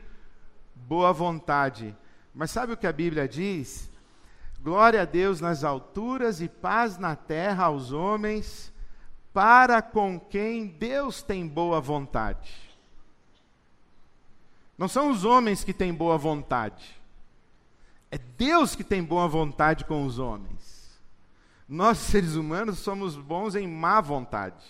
boa 0.75 1.13
vontade. 1.13 1.95
Mas 2.35 2.51
sabe 2.51 2.73
o 2.73 2.77
que 2.77 2.87
a 2.87 2.93
Bíblia 2.93 3.29
diz? 3.29 3.91
Glória 4.61 5.03
a 5.03 5.05
Deus 5.05 5.41
nas 5.41 5.63
alturas 5.63 6.41
e 6.41 6.49
paz 6.49 6.97
na 6.97 7.15
terra 7.15 7.65
aos 7.65 7.93
homens 7.93 8.73
para 9.33 9.83
com 9.83 10.19
quem 10.19 10.67
Deus 10.67 11.23
tem 11.23 11.47
boa 11.47 11.81
vontade. 11.81 12.66
Não 14.77 14.89
são 14.89 15.11
os 15.11 15.25
homens 15.25 15.65
que 15.65 15.73
têm 15.73 15.93
boa 15.93 16.19
vontade. 16.19 17.01
É 18.11 18.19
Deus 18.19 18.75
que 18.75 18.85
tem 18.85 19.03
boa 19.03 19.27
vontade 19.27 19.85
com 19.85 20.05
os 20.05 20.19
homens. 20.19 21.01
Nós, 21.69 21.99
seres 22.11 22.35
humanos, 22.35 22.79
somos 22.79 23.17
bons 23.17 23.55
em 23.55 23.67
má 23.67 24.01
vontade. 24.01 24.65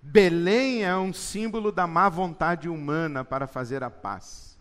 Belém 0.00 0.84
é 0.84 0.94
um 0.96 1.12
símbolo 1.12 1.72
da 1.72 1.86
má 1.86 2.08
vontade 2.08 2.68
humana 2.68 3.24
para 3.24 3.46
fazer 3.46 3.82
a 3.82 3.90
paz. 3.90 4.58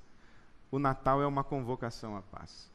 O 0.72 0.80
Natal 0.80 1.22
é 1.22 1.28
uma 1.28 1.44
convocação 1.44 2.16
à 2.16 2.22
paz. 2.22 2.72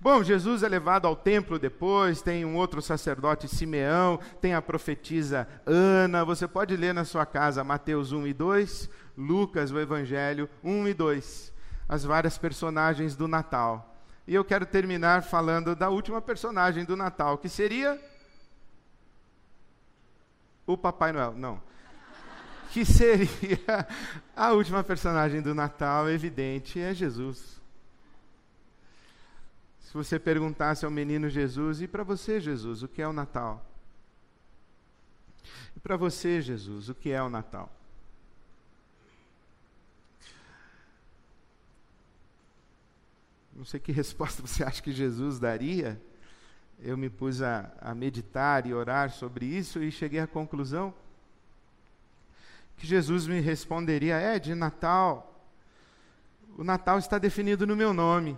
Bom, 0.00 0.22
Jesus 0.22 0.62
é 0.62 0.68
levado 0.68 1.06
ao 1.06 1.14
templo 1.14 1.58
depois, 1.58 2.22
tem 2.22 2.44
um 2.44 2.56
outro 2.56 2.80
sacerdote, 2.80 3.48
Simeão, 3.48 4.18
tem 4.40 4.54
a 4.54 4.62
profetisa 4.62 5.46
Ana. 5.66 6.24
Você 6.24 6.48
pode 6.48 6.76
ler 6.76 6.94
na 6.94 7.04
sua 7.04 7.26
casa 7.26 7.64
Mateus 7.64 8.12
1 8.12 8.26
e 8.26 8.32
2, 8.32 8.90
Lucas, 9.16 9.70
o 9.70 9.78
Evangelho 9.78 10.48
1 10.62 10.88
e 10.88 10.94
2, 10.94 11.52
as 11.88 12.04
várias 12.04 12.38
personagens 12.38 13.14
do 13.14 13.28
Natal. 13.28 13.96
E 14.26 14.34
eu 14.34 14.44
quero 14.44 14.64
terminar 14.64 15.22
falando 15.22 15.74
da 15.74 15.88
última 15.88 16.20
personagem 16.20 16.84
do 16.84 16.96
Natal, 16.96 17.38
que 17.38 17.48
seria 17.48 18.00
o 20.66 20.76
Papai 20.76 21.12
Noel. 21.12 21.34
Não. 21.34 21.60
que 22.70 22.84
seria 22.86 23.86
a 24.34 24.52
última 24.52 24.82
personagem 24.82 25.42
do 25.42 25.54
Natal, 25.54 26.08
evidente, 26.08 26.80
é 26.80 26.94
Jesus. 26.94 27.60
Se 29.80 29.92
você 29.92 30.18
perguntasse 30.18 30.86
ao 30.86 30.90
menino 30.90 31.28
Jesus, 31.28 31.82
e 31.82 31.86
para 31.86 32.02
você, 32.02 32.40
Jesus, 32.40 32.82
o 32.82 32.88
que 32.88 33.02
é 33.02 33.06
o 33.06 33.12
Natal? 33.12 33.62
E 35.76 35.80
para 35.80 35.98
você, 35.98 36.40
Jesus, 36.40 36.88
o 36.88 36.94
que 36.94 37.10
é 37.10 37.22
o 37.22 37.28
Natal? 37.28 37.70
Não 43.62 43.66
sei 43.66 43.78
que 43.78 43.92
resposta 43.94 44.42
você 44.42 44.64
acha 44.64 44.82
que 44.82 44.90
Jesus 44.90 45.38
daria. 45.38 46.02
Eu 46.80 46.96
me 46.96 47.08
pus 47.08 47.40
a, 47.40 47.72
a 47.80 47.94
meditar 47.94 48.66
e 48.66 48.74
orar 48.74 49.08
sobre 49.12 49.46
isso 49.46 49.80
e 49.80 49.92
cheguei 49.92 50.18
à 50.18 50.26
conclusão 50.26 50.92
que 52.76 52.84
Jesus 52.84 53.28
me 53.28 53.38
responderia: 53.38 54.16
é 54.16 54.40
de 54.40 54.52
Natal. 54.52 55.48
O 56.58 56.64
Natal 56.64 56.98
está 56.98 57.18
definido 57.18 57.64
no 57.64 57.76
meu 57.76 57.94
nome. 57.94 58.36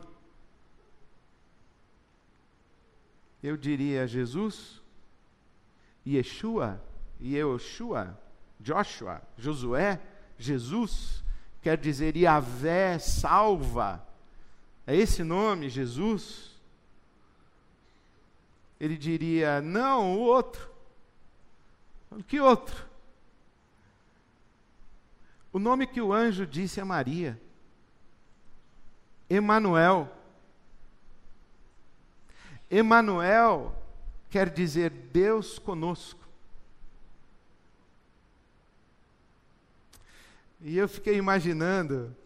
Eu 3.43 3.57
diria 3.57 4.07
Jesus, 4.07 4.83
Yeshua, 6.07 6.85
Yehoshua, 7.19 8.21
Joshua, 8.61 9.23
Josué, 9.39 9.99
Jesus, 10.37 11.25
quer 11.63 11.79
dizer 11.79 12.15
Yahvé 12.15 12.99
salva. 12.99 14.07
É 14.87 14.95
esse 14.95 15.23
nome, 15.23 15.69
Jesus? 15.69 16.55
Ele 18.79 18.97
diria: 18.97 19.61
Não, 19.61 20.17
o 20.17 20.21
outro. 20.21 20.71
Que 22.27 22.39
outro? 22.41 22.87
O 25.53 25.59
nome 25.59 25.87
que 25.87 26.01
o 26.01 26.13
anjo 26.13 26.47
disse 26.47 26.81
a 26.81 26.85
Maria, 26.85 27.41
Emanuel. 29.31 30.13
Emanuel 32.71 33.75
quer 34.29 34.51
dizer 34.51 34.91
Deus 34.91 35.59
conosco. 35.59 36.21
E 40.61 40.77
eu 40.77 40.89
fiquei 40.89 41.17
imaginando, 41.17 42.17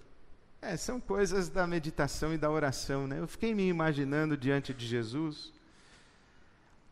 é, 0.69 0.77
são 0.77 1.01
coisas 1.01 1.49
da 1.49 1.67
meditação 1.67 2.35
e 2.35 2.37
da 2.37 2.51
oração, 2.51 3.07
né? 3.07 3.19
Eu 3.19 3.27
fiquei 3.27 3.55
me 3.55 3.67
imaginando 3.67 4.37
diante 4.37 4.75
de 4.75 4.87
Jesus, 4.87 5.51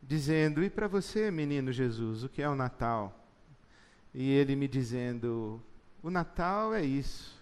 dizendo: 0.02 0.64
E 0.64 0.70
para 0.70 0.88
você, 0.88 1.30
menino 1.30 1.70
Jesus, 1.70 2.24
o 2.24 2.28
que 2.28 2.40
é 2.40 2.48
o 2.48 2.54
Natal? 2.54 3.14
E 4.14 4.30
ele 4.30 4.56
me 4.56 4.66
dizendo: 4.66 5.60
O 6.02 6.08
Natal 6.08 6.74
é 6.74 6.82
isso. 6.82 7.38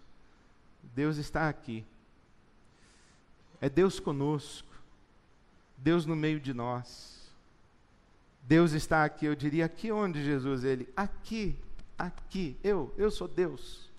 Deus 0.82 1.18
está 1.18 1.48
aqui. 1.48 1.84
É 3.60 3.68
Deus 3.68 4.00
conosco. 4.00 4.74
Deus 5.78 6.04
no 6.04 6.16
meio 6.16 6.40
de 6.40 6.52
nós. 6.52 7.32
Deus 8.42 8.72
está 8.72 9.04
aqui. 9.04 9.24
Eu 9.24 9.36
diria: 9.36 9.66
Aqui 9.66 9.92
onde, 9.92 10.24
Jesus? 10.24 10.64
Ele: 10.64 10.88
Aqui, 10.96 11.56
aqui. 11.96 12.56
Eu, 12.64 12.92
eu 12.98 13.08
sou 13.08 13.28
Deus. 13.28 13.93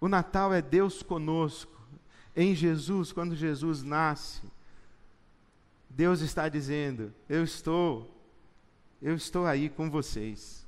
O 0.00 0.08
Natal 0.08 0.52
é 0.52 0.60
Deus 0.60 1.02
conosco. 1.02 1.74
Em 2.34 2.54
Jesus, 2.54 3.12
quando 3.12 3.34
Jesus 3.34 3.82
nasce, 3.82 4.42
Deus 5.88 6.20
está 6.20 6.48
dizendo: 6.48 7.12
Eu 7.28 7.42
estou, 7.42 8.14
eu 9.00 9.14
estou 9.14 9.46
aí 9.46 9.70
com 9.70 9.90
vocês. 9.90 10.66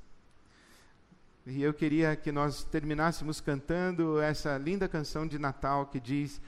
E 1.45 1.61
eu 1.61 1.73
queria 1.73 2.15
que 2.15 2.31
nós 2.31 2.63
terminássemos 2.63 3.39
cantando 3.39 4.19
essa 4.19 4.57
linda 4.57 4.87
canção 4.87 5.27
de 5.27 5.37
Natal 5.37 5.85
que 5.85 5.99
diz: 5.99 6.41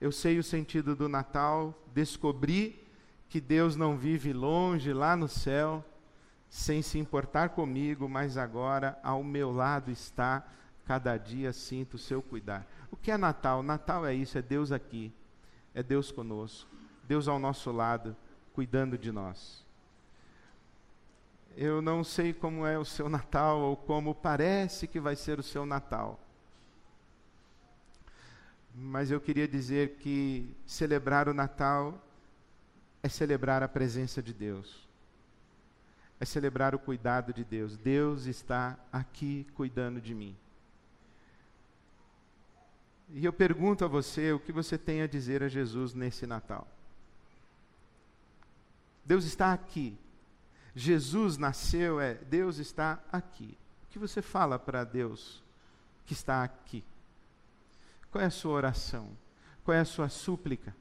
Eu 0.00 0.12
sei 0.12 0.38
o 0.38 0.42
sentido 0.42 0.94
do 0.94 1.08
Natal, 1.08 1.74
descobri 1.94 2.86
que 3.28 3.40
Deus 3.40 3.76
não 3.76 3.96
vive 3.96 4.32
longe 4.32 4.92
lá 4.92 5.16
no 5.16 5.28
céu, 5.28 5.84
sem 6.48 6.80
se 6.80 6.98
importar 6.98 7.50
comigo, 7.50 8.08
mas 8.08 8.36
agora 8.36 8.98
ao 9.02 9.22
meu 9.22 9.52
lado 9.52 9.90
está 9.90 10.46
cada 10.88 11.18
dia 11.18 11.52
sinto 11.52 11.94
o 11.94 11.98
seu 11.98 12.22
cuidar. 12.22 12.66
O 12.90 12.96
que 12.96 13.10
é 13.10 13.18
Natal? 13.18 13.62
Natal 13.62 14.06
é 14.06 14.14
isso, 14.14 14.38
é 14.38 14.42
Deus 14.42 14.72
aqui, 14.72 15.12
é 15.74 15.82
Deus 15.82 16.10
conosco, 16.10 16.70
Deus 17.06 17.28
ao 17.28 17.38
nosso 17.38 17.70
lado, 17.70 18.16
cuidando 18.54 18.96
de 18.96 19.12
nós. 19.12 19.62
Eu 21.54 21.82
não 21.82 22.02
sei 22.02 22.32
como 22.32 22.64
é 22.64 22.78
o 22.78 22.86
seu 22.86 23.06
Natal 23.06 23.60
ou 23.60 23.76
como 23.76 24.14
parece 24.14 24.88
que 24.88 24.98
vai 24.98 25.14
ser 25.14 25.38
o 25.38 25.42
seu 25.42 25.66
Natal. 25.66 26.18
Mas 28.74 29.10
eu 29.10 29.20
queria 29.20 29.46
dizer 29.46 29.96
que 29.96 30.56
celebrar 30.64 31.28
o 31.28 31.34
Natal 31.34 32.02
é 33.02 33.10
celebrar 33.10 33.62
a 33.62 33.68
presença 33.68 34.22
de 34.22 34.32
Deus. 34.32 34.88
É 36.18 36.24
celebrar 36.24 36.74
o 36.74 36.78
cuidado 36.78 37.30
de 37.30 37.44
Deus. 37.44 37.76
Deus 37.76 38.24
está 38.24 38.78
aqui 38.90 39.46
cuidando 39.54 40.00
de 40.00 40.14
mim. 40.14 40.34
E 43.10 43.24
eu 43.24 43.32
pergunto 43.32 43.84
a 43.84 43.88
você 43.88 44.32
o 44.32 44.40
que 44.40 44.52
você 44.52 44.76
tem 44.76 45.02
a 45.02 45.06
dizer 45.06 45.42
a 45.42 45.48
Jesus 45.48 45.94
nesse 45.94 46.26
Natal. 46.26 46.66
Deus 49.04 49.24
está 49.24 49.52
aqui. 49.52 49.98
Jesus 50.74 51.38
nasceu, 51.38 52.00
é 52.00 52.14
Deus 52.14 52.58
está 52.58 53.02
aqui. 53.10 53.56
O 53.84 53.86
que 53.90 53.98
você 53.98 54.20
fala 54.20 54.58
para 54.58 54.84
Deus 54.84 55.42
que 56.04 56.12
está 56.12 56.44
aqui? 56.44 56.84
Qual 58.10 58.22
é 58.22 58.26
a 58.26 58.30
sua 58.30 58.52
oração? 58.52 59.08
Qual 59.64 59.74
é 59.74 59.80
a 59.80 59.84
sua 59.84 60.08
súplica? 60.08 60.74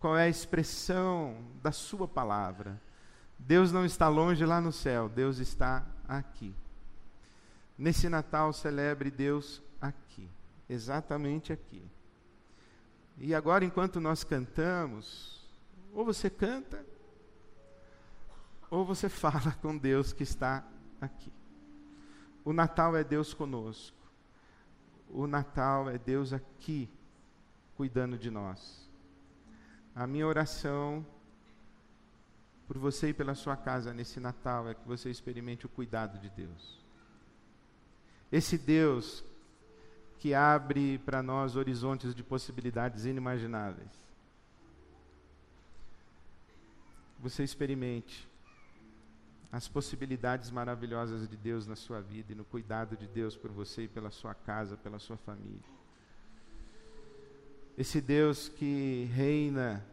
Qual 0.00 0.16
é 0.16 0.24
a 0.24 0.28
expressão 0.28 1.36
da 1.62 1.70
sua 1.70 2.08
palavra? 2.08 2.80
Deus 3.38 3.72
não 3.72 3.84
está 3.84 4.08
longe 4.08 4.44
lá 4.44 4.60
no 4.60 4.72
céu, 4.72 5.08
Deus 5.08 5.38
está 5.38 5.86
aqui. 6.08 6.54
Nesse 7.78 8.08
Natal, 8.08 8.52
celebre 8.52 9.10
Deus 9.10 9.62
exatamente 10.68 11.52
aqui. 11.52 11.82
E 13.18 13.34
agora, 13.34 13.64
enquanto 13.64 14.00
nós 14.00 14.24
cantamos, 14.24 15.46
ou 15.92 16.04
você 16.04 16.30
canta, 16.30 16.84
ou 18.70 18.84
você 18.84 19.08
fala 19.10 19.52
com 19.60 19.76
Deus 19.76 20.12
que 20.12 20.22
está 20.22 20.66
aqui. 21.00 21.32
O 22.44 22.52
Natal 22.52 22.96
é 22.96 23.04
Deus 23.04 23.32
conosco. 23.34 23.96
O 25.08 25.26
Natal 25.26 25.90
é 25.90 25.98
Deus 25.98 26.32
aqui, 26.32 26.88
cuidando 27.76 28.18
de 28.18 28.30
nós. 28.30 28.90
A 29.94 30.06
minha 30.06 30.26
oração 30.26 31.06
por 32.66 32.78
você 32.78 33.10
e 33.10 33.14
pela 33.14 33.34
sua 33.34 33.54
casa 33.54 33.92
nesse 33.92 34.18
Natal 34.18 34.68
é 34.68 34.74
que 34.74 34.88
você 34.88 35.10
experimente 35.10 35.66
o 35.66 35.68
cuidado 35.68 36.18
de 36.18 36.30
Deus. 36.30 36.82
Esse 38.30 38.56
Deus 38.56 39.22
que 40.22 40.34
abre 40.34 40.98
para 40.98 41.20
nós 41.20 41.56
horizontes 41.56 42.14
de 42.14 42.22
possibilidades 42.22 43.06
inimagináveis. 43.06 43.90
Você 47.18 47.42
experimente 47.42 48.28
as 49.50 49.66
possibilidades 49.66 50.48
maravilhosas 50.48 51.28
de 51.28 51.36
Deus 51.36 51.66
na 51.66 51.74
sua 51.74 52.00
vida 52.00 52.30
e 52.30 52.36
no 52.36 52.44
cuidado 52.44 52.96
de 52.96 53.08
Deus 53.08 53.36
por 53.36 53.50
você 53.50 53.82
e 53.82 53.88
pela 53.88 54.12
sua 54.12 54.32
casa, 54.32 54.76
pela 54.76 55.00
sua 55.00 55.16
família. 55.16 55.58
Esse 57.76 58.00
Deus 58.00 58.48
que 58.48 59.10
reina 59.12 59.84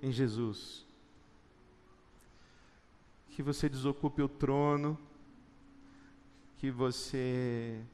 em 0.00 0.10
Jesus. 0.10 0.86
Que 3.28 3.42
você 3.42 3.68
desocupe 3.68 4.22
o 4.22 4.28
trono, 4.28 4.98
que 6.56 6.70
você 6.70 7.84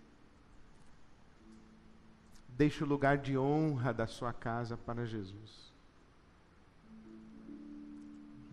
Deixe 2.56 2.82
o 2.82 2.86
lugar 2.86 3.18
de 3.18 3.36
honra 3.36 3.92
da 3.92 4.06
sua 4.06 4.32
casa 4.32 4.78
para 4.78 5.04
Jesus. 5.04 5.74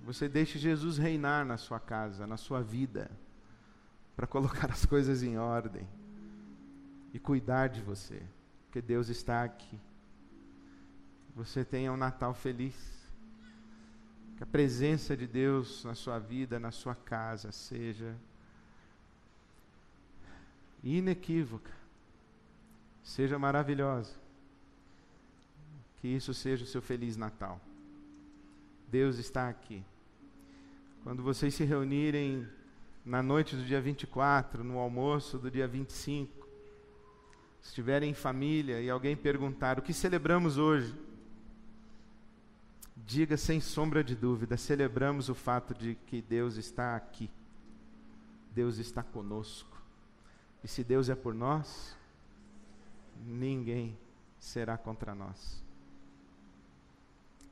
Você 0.04 0.28
deixe 0.28 0.60
Jesus 0.60 0.98
reinar 0.98 1.46
na 1.46 1.56
sua 1.56 1.80
casa, 1.80 2.28
na 2.28 2.36
sua 2.36 2.62
vida, 2.62 3.10
para 4.14 4.28
colocar 4.28 4.70
as 4.70 4.86
coisas 4.86 5.24
em 5.24 5.38
ordem 5.38 5.88
e 7.14 7.20
cuidar 7.20 7.70
de 7.70 7.82
você, 7.82 8.22
porque 8.66 8.82
Deus 8.82 9.08
está 9.08 9.42
aqui. 9.42 9.80
Você 11.34 11.64
tenha 11.64 11.92
um 11.94 11.98
Natal 11.98 12.34
feliz. 12.34 12.76
Que 14.36 14.44
a 14.44 14.48
presença 14.48 15.16
de 15.16 15.28
Deus 15.28 15.86
na 15.86 15.96
sua 15.96 16.20
vida, 16.20 16.60
na 16.60 16.72
sua 16.72 16.96
casa, 16.96 17.52
seja 17.52 18.16
inequívoca 20.84 21.83
seja 23.04 23.38
maravilhosa. 23.38 24.16
Que 25.98 26.08
isso 26.08 26.34
seja 26.34 26.64
o 26.64 26.68
seu 26.68 26.82
feliz 26.82 27.16
Natal. 27.18 27.62
Deus 28.88 29.18
está 29.18 29.50
aqui. 29.50 29.84
Quando 31.04 31.22
vocês 31.22 31.54
se 31.54 31.64
reunirem 31.64 32.48
na 33.06 33.22
noite 33.22 33.56
do 33.56 33.64
dia 33.64 33.82
24, 33.82 34.64
no 34.64 34.78
almoço 34.80 35.38
do 35.38 35.52
dia 35.52 35.68
25, 35.68 36.48
se 37.62 37.70
estiverem 37.70 38.12
em 38.12 38.14
família 38.14 38.82
e 38.82 38.90
alguém 38.90 39.16
perguntar 39.16 39.78
o 39.78 39.82
que 39.82 39.94
celebramos 39.94 40.58
hoje, 40.58 40.96
diga 42.96 43.36
sem 43.36 43.60
sombra 43.60 44.04
de 44.04 44.16
dúvida: 44.16 44.56
celebramos 44.58 45.30
o 45.30 45.36
fato 45.36 45.74
de 45.74 45.96
que 46.08 46.22
Deus 46.22 46.56
está 46.56 46.96
aqui, 46.96 47.30
Deus 48.52 48.78
está 48.78 49.04
conosco. 49.04 49.82
E 50.64 50.68
se 50.68 50.84
Deus 50.84 51.10
é 51.10 51.16
por 51.16 51.34
nós, 51.34 51.98
ninguém 53.26 53.98
será 54.40 54.78
contra 54.78 55.16
nós. 55.16 55.64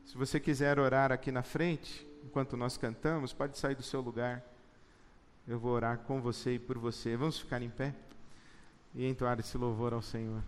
Se 0.06 0.18
você 0.18 0.40
quiser 0.40 0.78
orar 0.78 1.12
aqui 1.12 1.32
na 1.32 1.42
frente, 1.42 2.06
enquanto 2.24 2.58
nós 2.58 2.78
cantamos, 2.78 3.32
pode 3.34 3.58
sair 3.58 3.76
do 3.76 3.84
seu 3.84 4.02
lugar. 4.02 4.44
Eu 5.48 5.58
vou 5.58 5.72
orar 5.72 6.00
com 6.00 6.22
você 6.22 6.56
e 6.56 6.60
por 6.60 6.78
você. 6.78 7.16
Vamos 7.16 7.40
ficar 7.40 7.62
em 7.62 7.70
pé 7.70 7.96
e 8.94 9.06
entoar 9.08 9.40
esse 9.40 9.58
louvor 9.58 9.94
ao 9.94 10.02
Senhor. 10.02 10.44